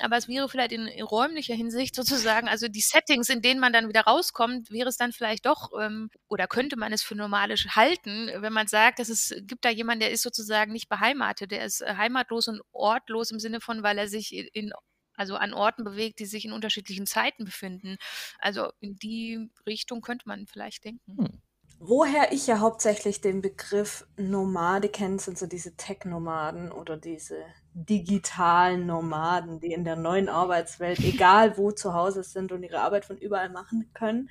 [0.01, 3.74] Aber es wäre vielleicht in, in räumlicher Hinsicht sozusagen, also die Settings, in denen man
[3.74, 7.68] dann wieder rauskommt, wäre es dann vielleicht doch, ähm, oder könnte man es für nomadisch
[7.76, 11.63] halten, wenn man sagt, dass es gibt da jemanden, der ist sozusagen nicht beheimatet, der
[11.63, 14.72] ist äh, heimatlos und ortlos im Sinne von, weil er sich in
[15.18, 17.97] also an Orten bewegt, die sich in unterschiedlichen Zeiten befinden.
[18.39, 21.18] Also in die Richtung könnte man vielleicht denken.
[21.18, 21.41] Hm.
[21.80, 27.43] Woher ich ja hauptsächlich den Begriff Nomade kenne, sind so diese Tech-Nomaden oder diese
[27.74, 33.03] digitalen Nomaden, die in der neuen Arbeitswelt, egal wo zu Hause sind und ihre Arbeit
[33.03, 34.30] von überall machen können.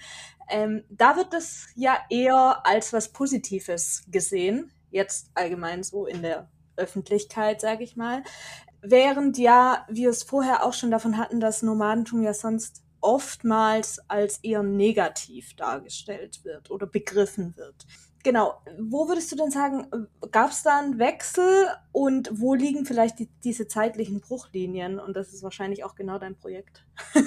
[0.49, 6.49] Ähm, da wird das ja eher als was Positives gesehen, jetzt allgemein so in der
[6.77, 8.23] Öffentlichkeit, sage ich mal.
[8.87, 14.39] Während ja wir es vorher auch schon davon hatten, dass Nomadentum ja sonst oftmals als
[14.39, 17.87] eher negativ dargestellt wird oder begriffen wird.
[18.23, 19.87] Genau, wo würdest du denn sagen,
[20.31, 24.99] gab es da einen Wechsel und wo liegen vielleicht die, diese zeitlichen Bruchlinien?
[24.99, 26.85] Und das ist wahrscheinlich auch genau dein Projekt.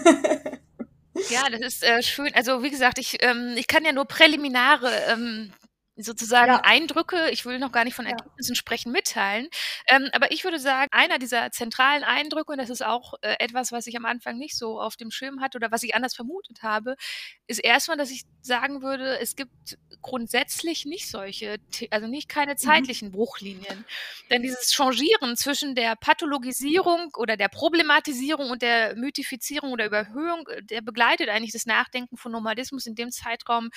[1.29, 2.31] Ja, das ist äh, schön.
[2.35, 5.51] Also wie gesagt, ich, ähm, ich kann ja nur präliminare ähm,
[5.97, 6.61] sozusagen Ja.
[6.63, 8.11] Eindrücke, ich will noch gar nicht von Ja.
[8.11, 9.47] Ergebnissen sprechen, mitteilen.
[9.87, 13.71] Ähm, aber ich würde sagen, einer dieser zentralen Eindrücke, und das ist auch äh, etwas,
[13.71, 16.63] was ich am Anfang nicht so auf dem Schirm hatte oder was ich anders vermutet
[16.63, 16.95] habe,
[17.47, 21.57] ist erstmal, dass ich sagen würde, es gibt grundsätzlich nicht solche,
[21.89, 23.85] also nicht keine zeitlichen Bruchlinien.
[24.29, 30.63] Denn dieses Changieren zwischen der Pathologisierung oder der Problematisierung und der Mythifizierung oder Überhöhung, äh,
[30.63, 33.69] der begleitet eigentlich das Nachdenken von Nomadismus in dem Zeitraum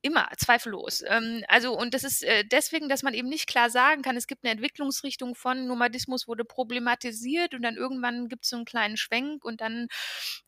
[0.00, 1.02] Immer, zweifellos.
[1.08, 4.28] Ähm, also, und das ist äh, deswegen, dass man eben nicht klar sagen kann, es
[4.28, 8.96] gibt eine Entwicklungsrichtung von Nomadismus wurde problematisiert und dann irgendwann gibt es so einen kleinen
[8.96, 9.88] Schwenk und dann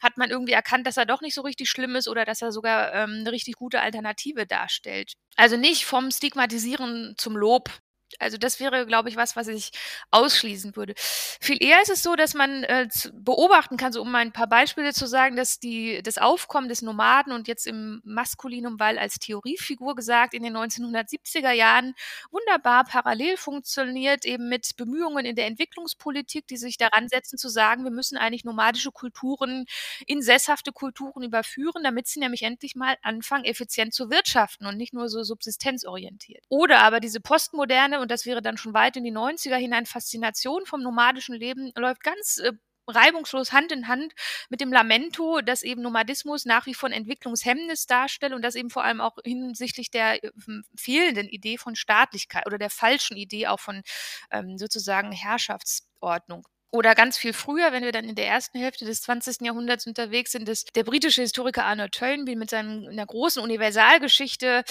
[0.00, 2.52] hat man irgendwie erkannt, dass er doch nicht so richtig schlimm ist oder dass er
[2.52, 5.14] sogar ähm, eine richtig gute Alternative darstellt.
[5.34, 7.70] Also nicht vom Stigmatisieren zum Lob.
[8.18, 9.70] Also das wäre, glaube ich, was, was ich
[10.10, 10.94] ausschließen würde.
[10.96, 14.48] Viel eher ist es so, dass man äh, beobachten kann, so um mal ein paar
[14.48, 19.18] Beispiele zu sagen, dass die, das Aufkommen des Nomaden und jetzt im Maskulinum, weil als
[19.18, 21.94] Theoriefigur gesagt, in den 1970er Jahren
[22.30, 27.84] wunderbar parallel funktioniert, eben mit Bemühungen in der Entwicklungspolitik, die sich daran setzen zu sagen,
[27.84, 29.66] wir müssen eigentlich nomadische Kulturen
[30.06, 34.92] in sesshafte Kulturen überführen, damit sie nämlich endlich mal anfangen, effizient zu wirtschaften und nicht
[34.92, 36.44] nur so subsistenzorientiert.
[36.48, 40.66] Oder aber diese postmoderne, und das wäre dann schon weit in die 90er hinein, Faszination
[40.66, 42.52] vom nomadischen Leben läuft ganz äh,
[42.90, 44.12] reibungslos Hand in Hand
[44.48, 48.84] mit dem Lamento, dass eben Nomadismus nach wie vor Entwicklungshemmnis darstellt und das eben vor
[48.84, 50.30] allem auch hinsichtlich der äh,
[50.76, 53.82] fehlenden Idee von Staatlichkeit oder der falschen Idee auch von
[54.30, 56.46] ähm, sozusagen Herrschaftsordnung.
[56.72, 59.40] Oder ganz viel früher, wenn wir dann in der ersten Hälfte des 20.
[59.40, 64.62] Jahrhunderts unterwegs sind, ist der britische Historiker Arnold Toynbee mit seiner großen Universalgeschichte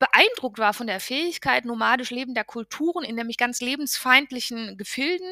[0.00, 5.28] beeindruckt war von der Fähigkeit nomadisch lebender Kulturen in nämlich ganz lebensfeindlichen Gefilden.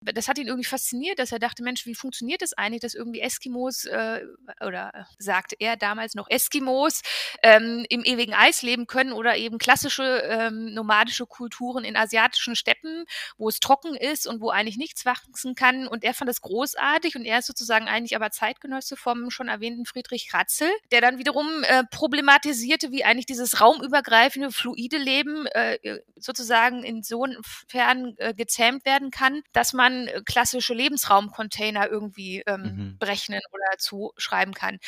[0.00, 3.20] Das hat ihn irgendwie fasziniert, dass er dachte, Mensch, wie funktioniert das eigentlich, dass irgendwie
[3.20, 4.22] Eskimos äh,
[4.64, 7.02] oder äh, sagte er damals noch Eskimos
[7.42, 13.04] ähm, im ewigen Eis leben können oder eben klassische ähm, nomadische Kulturen in asiatischen Steppen,
[13.38, 15.88] wo es trocken ist und wo eigentlich nichts wachsen kann.
[15.88, 19.84] Und er fand das großartig und er ist sozusagen eigentlich aber Zeitgenosse vom schon erwähnten
[19.84, 24.11] Friedrich Ratzel, der dann wiederum äh, problematisierte, wie eigentlich dieses raumübergreifende
[24.50, 25.78] fluide Leben äh,
[26.16, 32.98] sozusagen insofern äh, gezähmt werden kann, dass man äh, klassische Lebensraumcontainer irgendwie ähm, Mhm.
[32.98, 34.78] berechnen oder zuschreiben kann.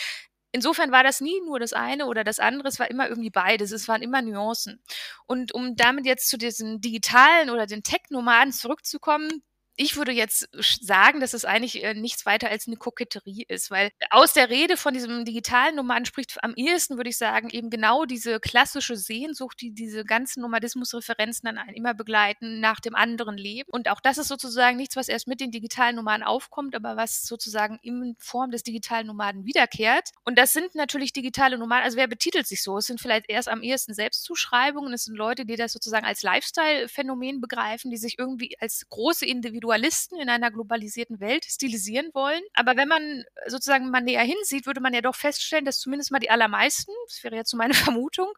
[0.52, 3.72] Insofern war das nie nur das eine oder das andere, es war immer irgendwie beides,
[3.72, 4.80] es waren immer Nuancen.
[5.26, 9.42] Und um damit jetzt zu diesen digitalen oder den Tech-Nomaden zurückzukommen,
[9.76, 13.90] ich würde jetzt sagen, dass es eigentlich äh, nichts weiter als eine Koketterie ist, weil
[14.10, 18.04] aus der Rede von diesem digitalen Nomaden spricht am ehesten, würde ich sagen, eben genau
[18.04, 23.68] diese klassische Sehnsucht, die diese ganzen Nomadismus-Referenzen dann einen immer begleiten, nach dem anderen Leben.
[23.72, 27.22] Und auch das ist sozusagen nichts, was erst mit den digitalen Nomaden aufkommt, aber was
[27.22, 30.10] sozusagen in Form des digitalen Nomaden wiederkehrt.
[30.24, 32.78] Und das sind natürlich digitale Nomaden, also wer betitelt sich so?
[32.78, 37.40] Es sind vielleicht erst am ehesten Selbstzuschreibungen, es sind Leute, die das sozusagen als Lifestyle-Phänomen
[37.40, 42.42] begreifen, die sich irgendwie als große Individuen Individualisten in einer globalisierten Welt stilisieren wollen.
[42.54, 46.18] Aber wenn man sozusagen mal näher hinsieht, würde man ja doch feststellen, dass zumindest mal
[46.18, 48.28] die allermeisten, das wäre jetzt so meine Vermutung,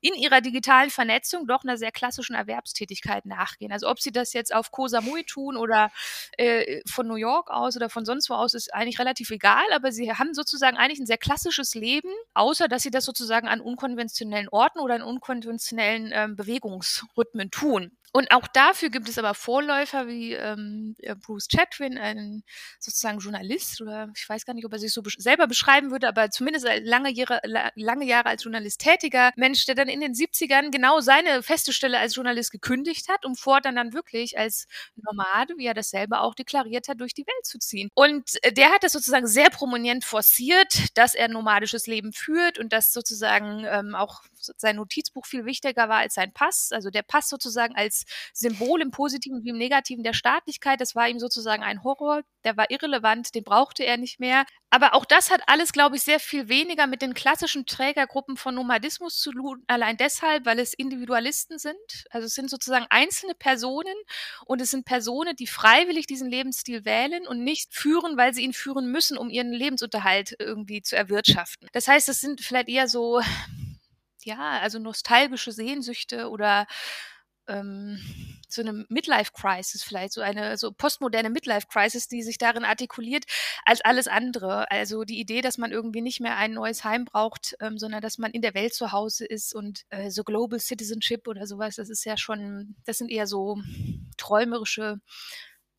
[0.00, 3.72] in ihrer digitalen Vernetzung doch einer sehr klassischen Erwerbstätigkeit nachgehen.
[3.72, 5.90] Also ob sie das jetzt auf Koh Samui tun oder
[6.38, 9.90] äh, von New York aus oder von sonst wo aus, ist eigentlich relativ egal, aber
[9.90, 14.48] sie haben sozusagen eigentlich ein sehr klassisches Leben, außer dass sie das sozusagen an unkonventionellen
[14.48, 17.90] Orten oder in unkonventionellen ähm, Bewegungsrhythmen tun.
[18.16, 20.96] Und auch dafür gibt es aber Vorläufer wie ähm,
[21.26, 22.44] Bruce Chatwin, ein
[22.80, 26.08] sozusagen Journalist oder ich weiß gar nicht, ob er sich so besch selber beschreiben würde,
[26.08, 27.42] aber zumindest lange Jahre,
[27.74, 31.98] lange Jahre als Journalist tätiger Mensch, der dann in den 70ern genau seine feste Stelle
[31.98, 36.34] als Journalist gekündigt hat, um fortan dann wirklich als Nomade, wie er das selber auch
[36.34, 37.90] deklariert hat, durch die Welt zu ziehen.
[37.92, 42.72] Und äh, der hat das sozusagen sehr prominent forciert, dass er nomadisches Leben führt und
[42.72, 44.22] dass sozusagen ähm, auch
[44.56, 46.70] sein Notizbuch viel wichtiger war als sein Pass.
[46.72, 51.08] Also der Pass sozusagen als Symbol im Positiven wie im Negativen der Staatlichkeit, das war
[51.08, 54.44] ihm sozusagen ein Horror, der war irrelevant, den brauchte er nicht mehr.
[54.70, 58.54] Aber auch das hat alles, glaube ich, sehr viel weniger mit den klassischen Trägergruppen von
[58.54, 61.76] Nomadismus zu tun, allein deshalb, weil es Individualisten sind.
[62.10, 63.94] Also es sind sozusagen einzelne Personen
[64.44, 68.52] und es sind Personen, die freiwillig diesen Lebensstil wählen und nicht führen, weil sie ihn
[68.52, 71.68] führen müssen, um ihren Lebensunterhalt irgendwie zu erwirtschaften.
[71.72, 73.20] Das heißt, es sind vielleicht eher so
[74.26, 76.66] ja, also nostalgische Sehnsüchte oder
[77.48, 78.00] ähm,
[78.48, 83.24] so eine Midlife-Crisis vielleicht, so eine so postmoderne Midlife-Crisis, die sich darin artikuliert,
[83.64, 84.68] als alles andere.
[84.70, 88.18] Also die Idee, dass man irgendwie nicht mehr ein neues Heim braucht, ähm, sondern dass
[88.18, 91.88] man in der Welt zu Hause ist und äh, so Global Citizenship oder sowas, das
[91.88, 93.58] ist ja schon, das sind eher so
[94.16, 95.00] träumerische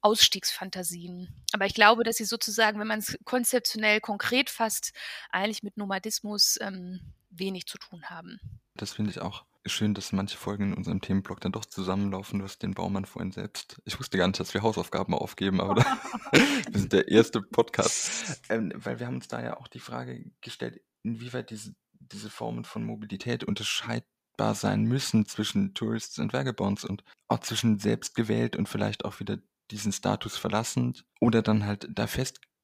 [0.02, 1.28] Ausstiegsfantasien.
[1.52, 4.94] Aber ich glaube, dass sie sozusagen, wenn man es konzeptionell konkret fasst,
[5.32, 7.02] eigentlich mit Nomadismus ähm,
[7.40, 8.40] wenig zu tun haben.
[8.76, 12.40] Das finde ich auch schön, dass manche Folgen in unserem Themenblock dann doch zusammenlaufen.
[12.40, 13.82] Du hast den Baumann vorhin selbst.
[13.86, 15.76] Ich wusste gar nicht, dass wir Hausaufgaben aufgeben, aber
[16.32, 18.42] wir sind der erste Podcast.
[18.50, 22.64] Ähm, weil wir haben uns da ja auch die Frage gestellt, inwieweit diese, diese Formen
[22.64, 29.06] von Mobilität unterscheidbar sein müssen zwischen Tourists und Vagabonds und auch zwischen selbstgewählt und vielleicht
[29.06, 29.40] auch wieder
[29.72, 32.08] diesen Status verlassend oder dann halt da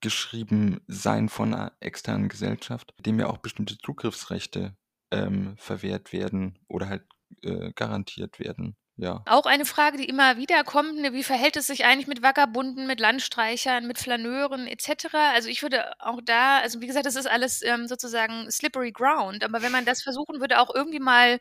[0.04, 4.76] festgeschrieben sein von einer externen Gesellschaft, dem ja auch bestimmte Zugriffsrechte
[5.12, 7.04] ähm, verwehrt werden oder halt
[7.42, 8.76] äh, garantiert werden.
[8.98, 9.24] Ja.
[9.26, 12.86] Auch eine Frage, die immer wieder kommt, ne, wie verhält es sich eigentlich mit Vagabunden,
[12.86, 15.08] mit Landstreichern, mit Flaneuren etc.?
[15.34, 19.44] Also ich würde auch da, also wie gesagt, das ist alles ähm, sozusagen slippery ground,
[19.44, 21.40] aber wenn man das versuchen würde, auch irgendwie mal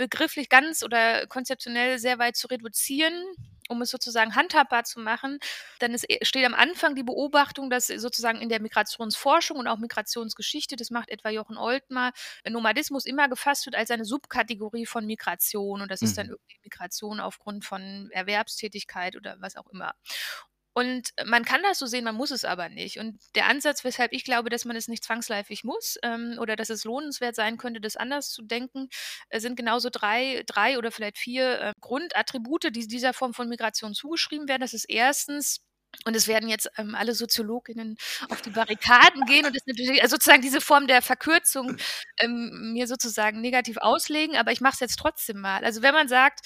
[0.00, 3.12] begrifflich ganz oder konzeptionell sehr weit zu reduzieren,
[3.68, 5.38] um es sozusagen handhabbar zu machen,
[5.78, 9.76] dann ist, äh, steht am Anfang die Beobachtung, dass sozusagen in der Migrationsforschung und auch
[9.76, 12.12] Migrationsgeschichte, das macht etwa Jochen Oltmar,
[12.48, 16.06] Nomadismus immer gefasst wird als eine Subkategorie von Migration und das mhm.
[16.06, 16.32] ist dann mhm.
[16.32, 19.92] irgendwie Migration aufgrund von Erwerbstätigkeit oder was auch immer.
[20.80, 22.98] Und man kann das so sehen, man muss es aber nicht.
[22.98, 26.70] Und der Ansatz, weshalb ich glaube, dass man es nicht zwangsläufig muss ähm, oder dass
[26.70, 28.88] es lohnenswert sein könnte, das anders zu denken,
[29.28, 33.92] äh, sind genauso drei, drei oder vielleicht vier äh, Grundattribute, die dieser Form von Migration
[33.92, 34.62] zugeschrieben werden.
[34.62, 35.60] Das ist erstens
[36.06, 37.98] und es werden jetzt ähm, alle Soziologinnen
[38.30, 41.76] auf die Barrikaden gehen und das natürlich also sozusagen diese Form der Verkürzung
[42.20, 45.62] ähm, mir sozusagen negativ auslegen, aber ich mache es jetzt trotzdem mal.
[45.62, 46.40] Also wenn man sagt,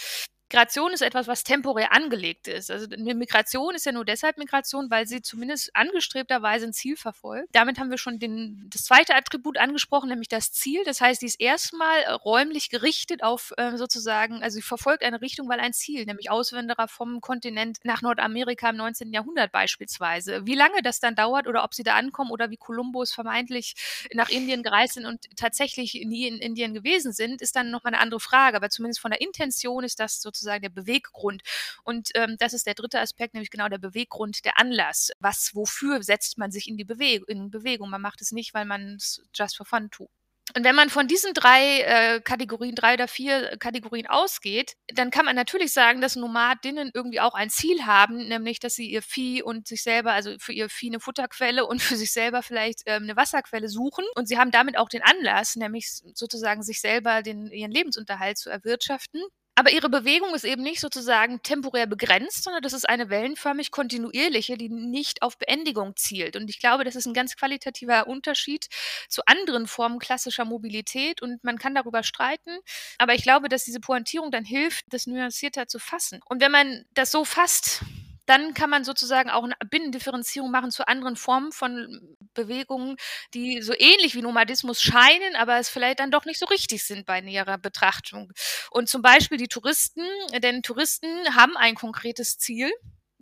[0.55, 2.71] Migration ist etwas, was temporär angelegt ist.
[2.71, 7.49] Also eine Migration ist ja nur deshalb Migration, weil sie zumindest angestrebterweise ein Ziel verfolgt.
[7.51, 10.85] Damit haben wir schon den, das zweite Attribut angesprochen, nämlich das Ziel.
[10.85, 15.21] Das heißt, sie ist erstmal äh, räumlich gerichtet auf äh, sozusagen, also sie verfolgt eine
[15.21, 19.13] Richtung, weil ein Ziel, nämlich Auswanderer vom Kontinent nach Nordamerika im 19.
[19.13, 20.47] Jahrhundert beispielsweise.
[20.47, 23.75] Wie lange das dann dauert oder ob sie da ankommen oder wie Kolumbus vermeintlich
[24.13, 28.03] nach Indien gereist sind und tatsächlich nie in Indien gewesen sind, ist dann nochmal eine
[28.03, 28.57] andere Frage.
[28.57, 31.43] Aber zumindest von der Intention ist das sozusagen sozusagen der Beweggrund.
[31.83, 35.11] Und ähm, das ist der dritte Aspekt, nämlich genau der Beweggrund, der Anlass.
[35.19, 37.27] Was, wofür setzt man sich in die Bewegung?
[37.29, 37.91] In Bewegung?
[37.91, 40.11] Man macht es nicht, weil man es just for fun tut.
[40.55, 45.25] Und wenn man von diesen drei äh, Kategorien, drei oder vier Kategorien ausgeht, dann kann
[45.25, 49.43] man natürlich sagen, dass Nomadinnen irgendwie auch ein Ziel haben, nämlich, dass sie ihr Vieh
[49.43, 53.05] und sich selber, also für ihr Vieh eine Futterquelle und für sich selber vielleicht ähm,
[53.05, 54.05] eine Wasserquelle suchen.
[54.17, 58.51] Und sie haben damit auch den Anlass, nämlich sozusagen sich selber den, ihren Lebensunterhalt zu
[58.51, 59.23] erwirtschaften.
[59.57, 64.57] Aber ihre Bewegung ist eben nicht sozusagen temporär begrenzt, sondern das ist eine wellenförmig kontinuierliche,
[64.57, 66.37] die nicht auf Beendigung zielt.
[66.37, 68.67] Und ich glaube, das ist ein ganz qualitativer Unterschied
[69.09, 72.59] zu anderen Formen klassischer Mobilität und man kann darüber streiten.
[72.99, 76.21] Aber ich glaube, dass diese Pointierung dann hilft, das nuancierter zu fassen.
[76.27, 77.83] Und wenn man das so fasst,
[78.27, 82.97] dann kann man sozusagen auch eine Binnendifferenzierung machen zu anderen Formen von Bewegungen,
[83.35, 87.07] die so ähnlich wie Nomadismus scheinen, aber es vielleicht dann doch nicht so richtig sind
[87.07, 88.33] bei näherer Betrachtung.
[88.71, 90.05] Und zum Beispiel die Touristen,
[90.43, 92.71] denn Touristen haben ein konkretes Ziel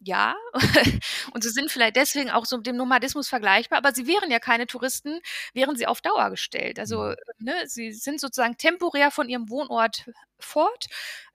[0.05, 0.35] ja.
[1.33, 4.39] und sie sind vielleicht deswegen auch so mit dem Nomadismus vergleichbar, aber sie wären ja
[4.39, 5.21] keine Touristen,
[5.55, 6.79] wären sie auf Dauer gestellt.
[6.79, 7.15] Also mhm.
[7.39, 10.87] ne, sie sind sozusagen temporär von ihrem Wohnort fort,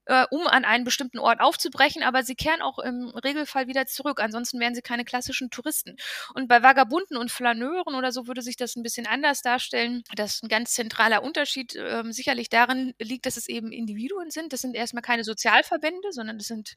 [0.07, 4.19] äh, um an einen bestimmten Ort aufzubrechen, aber sie kehren auch im Regelfall wieder zurück.
[4.21, 5.97] Ansonsten wären sie keine klassischen Touristen.
[6.33, 10.03] Und bei Vagabunden und Flaneuren oder so würde sich das ein bisschen anders darstellen.
[10.15, 14.53] Das ist ein ganz zentraler Unterschied äh, sicherlich darin liegt, dass es eben Individuen sind.
[14.53, 16.75] Das sind erstmal keine Sozialverbände, sondern das sind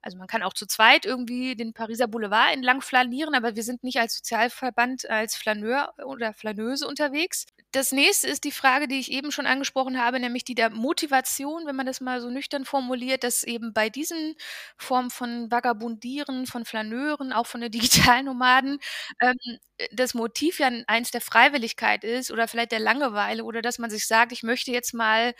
[0.00, 3.82] also man kann auch zu zweit irgendwie den Pariser Boulevard entlang flanieren, aber wir sind
[3.82, 7.46] nicht als Sozialverband, als Flaneur oder Flaneuse unterwegs.
[7.72, 11.66] Das nächste ist die Frage, die ich eben schon angesprochen habe, nämlich die der Motivation,
[11.66, 14.34] wenn man das mal so nüchtern formuliert, dass eben bei diesen
[14.76, 17.70] Formen von Vagabundieren, von Flaneuren, auch von den
[18.16, 18.78] Digitalnomaden,
[19.20, 19.36] ähm,
[19.92, 24.06] das Motiv ja eins der Freiwilligkeit ist oder vielleicht der Langeweile oder dass man sich
[24.06, 25.34] sagt, ich möchte jetzt mal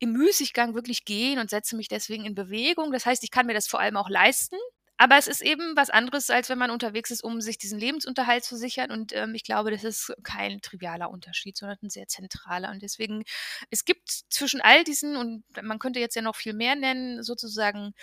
[0.00, 2.92] im Müßiggang wirklich gehen und setze mich deswegen in Bewegung.
[2.92, 4.56] Das heißt, ich kann mir das vor allem auch leisten.
[5.02, 8.44] Aber es ist eben was anderes, als wenn man unterwegs ist, um sich diesen Lebensunterhalt
[8.44, 8.92] zu sichern.
[8.92, 12.70] Und ähm, ich glaube, das ist kein trivialer Unterschied, sondern ein sehr zentraler.
[12.70, 13.24] Und deswegen,
[13.70, 17.94] es gibt zwischen all diesen, und man könnte jetzt ja noch viel mehr nennen, sozusagen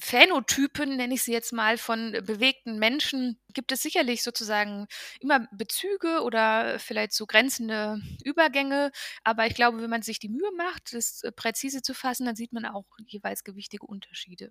[0.00, 4.86] Phänotypen, nenne ich sie jetzt mal, von bewegten Menschen, gibt es sicherlich sozusagen
[5.20, 8.90] immer Bezüge oder vielleicht so grenzende Übergänge.
[9.22, 12.54] Aber ich glaube, wenn man sich die Mühe macht, das präzise zu fassen, dann sieht
[12.54, 14.50] man auch jeweils gewichtige Unterschiede.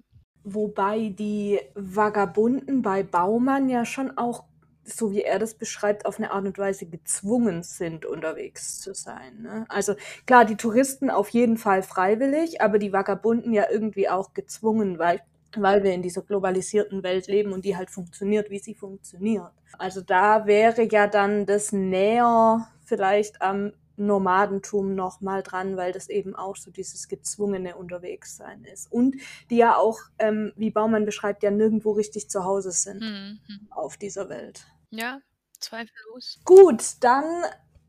[0.49, 4.45] Wobei die Vagabunden bei Baumann ja schon auch,
[4.85, 9.41] so wie er das beschreibt, auf eine Art und Weise gezwungen sind, unterwegs zu sein.
[9.41, 9.65] Ne?
[9.67, 9.95] Also
[10.25, 15.19] klar, die Touristen auf jeden Fall freiwillig, aber die Vagabunden ja irgendwie auch gezwungen, weil
[15.55, 19.51] weil wir in dieser globalisierten Welt leben und die halt funktioniert, wie sie funktioniert.
[19.77, 26.07] Also da wäre ja dann das näher vielleicht am Nomadentum noch mal dran, weil das
[26.07, 28.91] eben auch so dieses gezwungene Unterwegssein ist.
[28.91, 29.15] Und
[29.49, 33.39] die ja auch, ähm, wie Baumann beschreibt, ja nirgendwo richtig zu Hause sind mhm.
[33.69, 34.67] auf dieser Welt.
[34.91, 35.19] Ja,
[35.59, 36.39] zweifellos.
[36.45, 37.25] Gut, dann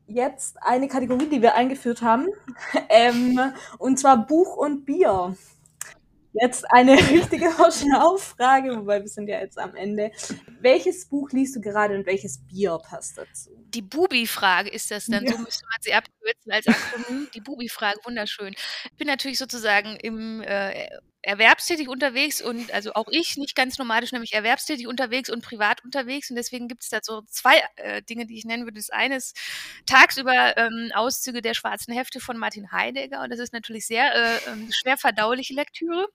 [0.07, 2.27] jetzt eine Kategorie, die wir eingeführt haben,
[2.89, 3.39] ähm,
[3.77, 5.35] und zwar Buch und Bier.
[6.33, 10.11] Jetzt eine richtige Schnauffrage, wobei wir sind ja jetzt am Ende.
[10.61, 13.49] Welches Buch liest du gerade und welches Bier passt dazu?
[13.69, 15.31] Die Bubi-Frage ist das dann, ja.
[15.31, 17.27] so müsste man sie abkürzen als Akronym.
[17.33, 18.53] Die Bubi-Frage, wunderschön.
[18.85, 20.87] Ich bin natürlich sozusagen im äh,
[21.21, 26.29] erwerbstätig unterwegs und also auch ich nicht ganz nomadisch, nämlich erwerbstätig unterwegs und privat unterwegs.
[26.29, 28.79] Und deswegen gibt es da so zwei äh, Dinge, die ich nennen würde.
[28.79, 29.37] Das eine ist
[29.85, 33.21] tagsüber ähm, Auszüge der schwarzen Hefte von Martin Heidegger.
[33.21, 36.07] Und das ist natürlich sehr äh, ähm, schwer verdauliche Lektüre.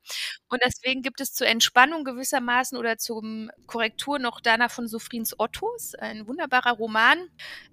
[0.48, 5.94] Und deswegen gibt es zur Entspannung gewissermaßen oder zum Korrektur noch danach von Sofrins Ottos,
[5.96, 7.18] ein wunderbarer Roman,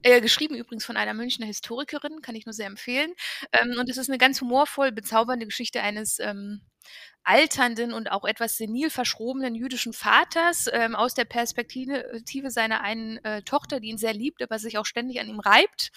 [0.01, 3.13] äh, geschrieben übrigens von einer Münchner Historikerin, kann ich nur sehr empfehlen.
[3.53, 6.61] Ähm, und es ist eine ganz humorvoll bezaubernde Geschichte eines ähm,
[7.23, 12.03] alternden und auch etwas senil verschrobenen jüdischen Vaters ähm, aus der Perspektive
[12.49, 15.91] seiner einen äh, Tochter, die ihn sehr liebt, aber sich auch ständig an ihm reibt.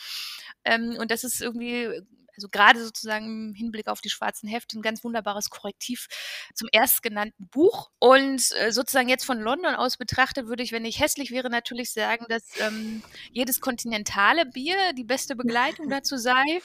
[0.65, 2.03] Ähm, und das ist irgendwie
[2.37, 6.09] also gerade sozusagen im Hinblick auf die schwarzen Hefte ein ganz wunderbares Korrektiv
[6.55, 7.91] zum erstgenannten Buch.
[7.99, 11.93] Und äh, sozusagen jetzt von London aus betrachtet, würde ich, wenn ich hässlich wäre, natürlich
[11.93, 16.61] sagen, dass ähm, jedes kontinentale Bier die beste Begleitung dazu sei.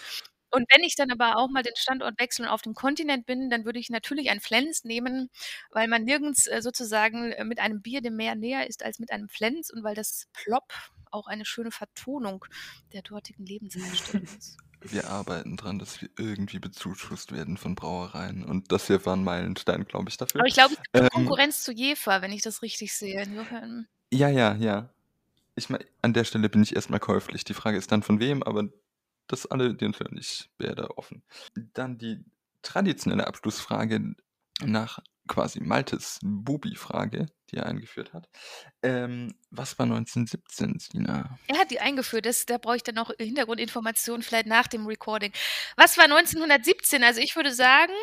[0.51, 3.49] Und wenn ich dann aber auch mal den Standort wechsle und auf dem Kontinent bin,
[3.49, 5.29] dann würde ich natürlich ein Flens nehmen,
[5.71, 9.11] weil man nirgends äh, sozusagen äh, mit einem Bier dem Meer näher ist als mit
[9.11, 10.73] einem Flens und weil das Plop
[11.11, 12.45] auch eine schöne Vertonung
[12.93, 14.57] der dortigen Lebenseinstellung ist.
[14.81, 18.45] Wir arbeiten dran, dass wir irgendwie bezuschusst werden von Brauereien.
[18.45, 20.39] Und das hier war ein Meilenstein, glaube ich, dafür.
[20.39, 23.21] Aber ich glaube, es gibt ähm, Konkurrenz zu Jefer, wenn ich das richtig sehe.
[23.23, 23.87] Insofern.
[24.11, 24.89] Ja, ja, ja.
[25.55, 27.43] Ich meine, an der Stelle bin ich erstmal käuflich.
[27.43, 28.69] Die Frage ist dann von wem, aber
[29.29, 30.17] das alle den Film.
[30.17, 31.23] Ich wäre da offen.
[31.73, 32.25] Dann die
[32.61, 34.15] traditionelle Abschlussfrage
[34.65, 38.27] nach quasi Maltes Bubi-Frage, die er eingeführt hat.
[38.81, 41.37] Ähm, was war 1917, Sina?
[41.47, 45.31] Er hat die eingeführt, das, da brauche ich dann noch Hintergrundinformationen vielleicht nach dem Recording.
[45.77, 47.03] Was war 1917?
[47.03, 47.93] Also ich würde sagen,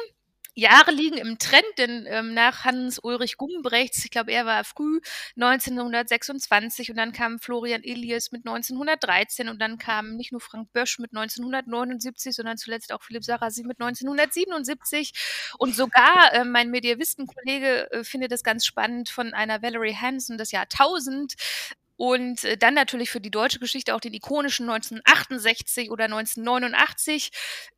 [0.56, 5.00] Jahre liegen im Trend, denn ähm, nach Hans-Ulrich Gumbrechts, ich glaube, er war früh
[5.36, 10.98] 1926 und dann kam Florian Illies mit 1913 und dann kam nicht nur Frank Bösch
[10.98, 15.12] mit 1979, sondern zuletzt auch Philipp Sarasi mit 1977
[15.58, 20.52] und sogar äh, mein Medievistenkollege äh, findet es ganz spannend von einer Valerie Hansen das
[20.52, 21.34] Jahr 1000
[21.96, 27.30] und äh, dann natürlich für die deutsche Geschichte auch den ikonischen 1968 oder 1989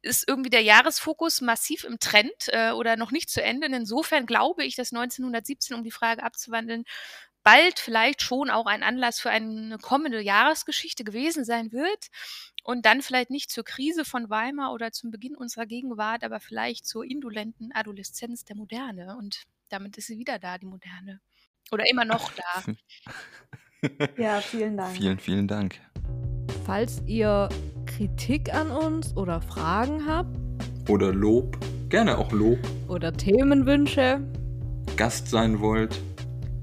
[0.02, 3.66] ist irgendwie der Jahresfokus massiv im Trend äh, oder noch nicht zu Ende.
[3.68, 6.84] insofern glaube ich, dass 1917, um die Frage abzuwandeln,
[7.44, 12.08] bald vielleicht schon auch ein Anlass für eine kommende Jahresgeschichte gewesen sein wird.
[12.64, 16.86] Und dann vielleicht nicht zur Krise von Weimar oder zum Beginn unserer Gegenwart, aber vielleicht
[16.86, 19.16] zur indolenten Adoleszenz der Moderne.
[19.16, 21.20] Und damit ist sie wieder da, die Moderne.
[21.70, 22.64] Oder immer noch da.
[24.16, 24.96] Ja, vielen Dank.
[24.96, 25.76] Vielen, vielen Dank.
[26.64, 27.48] Falls ihr
[27.86, 30.36] Kritik an uns oder Fragen habt
[30.88, 31.56] Oder Lob,
[31.88, 32.58] gerne auch Lob,
[32.88, 34.20] oder Themenwünsche,
[34.96, 36.00] Gast sein wollt.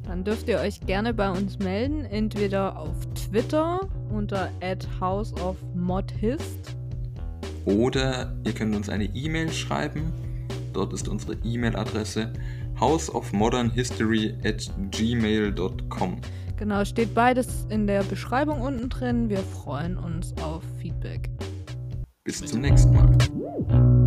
[0.04, 4.50] dann dürft ihr euch gerne bei uns melden, entweder auf Twitter unter
[5.00, 6.76] @houseofmodhist
[7.66, 10.14] Oder ihr könnt uns eine E-Mail schreiben.
[10.74, 12.34] Dort ist unsere E-Mail-Adresse
[12.80, 16.22] houseofmodernhistory at gmail.com.
[16.58, 19.30] Genau, steht beides in der Beschreibung unten drin.
[19.30, 21.30] Wir freuen uns auf Feedback.
[22.24, 24.05] Bis zum nächsten Mal.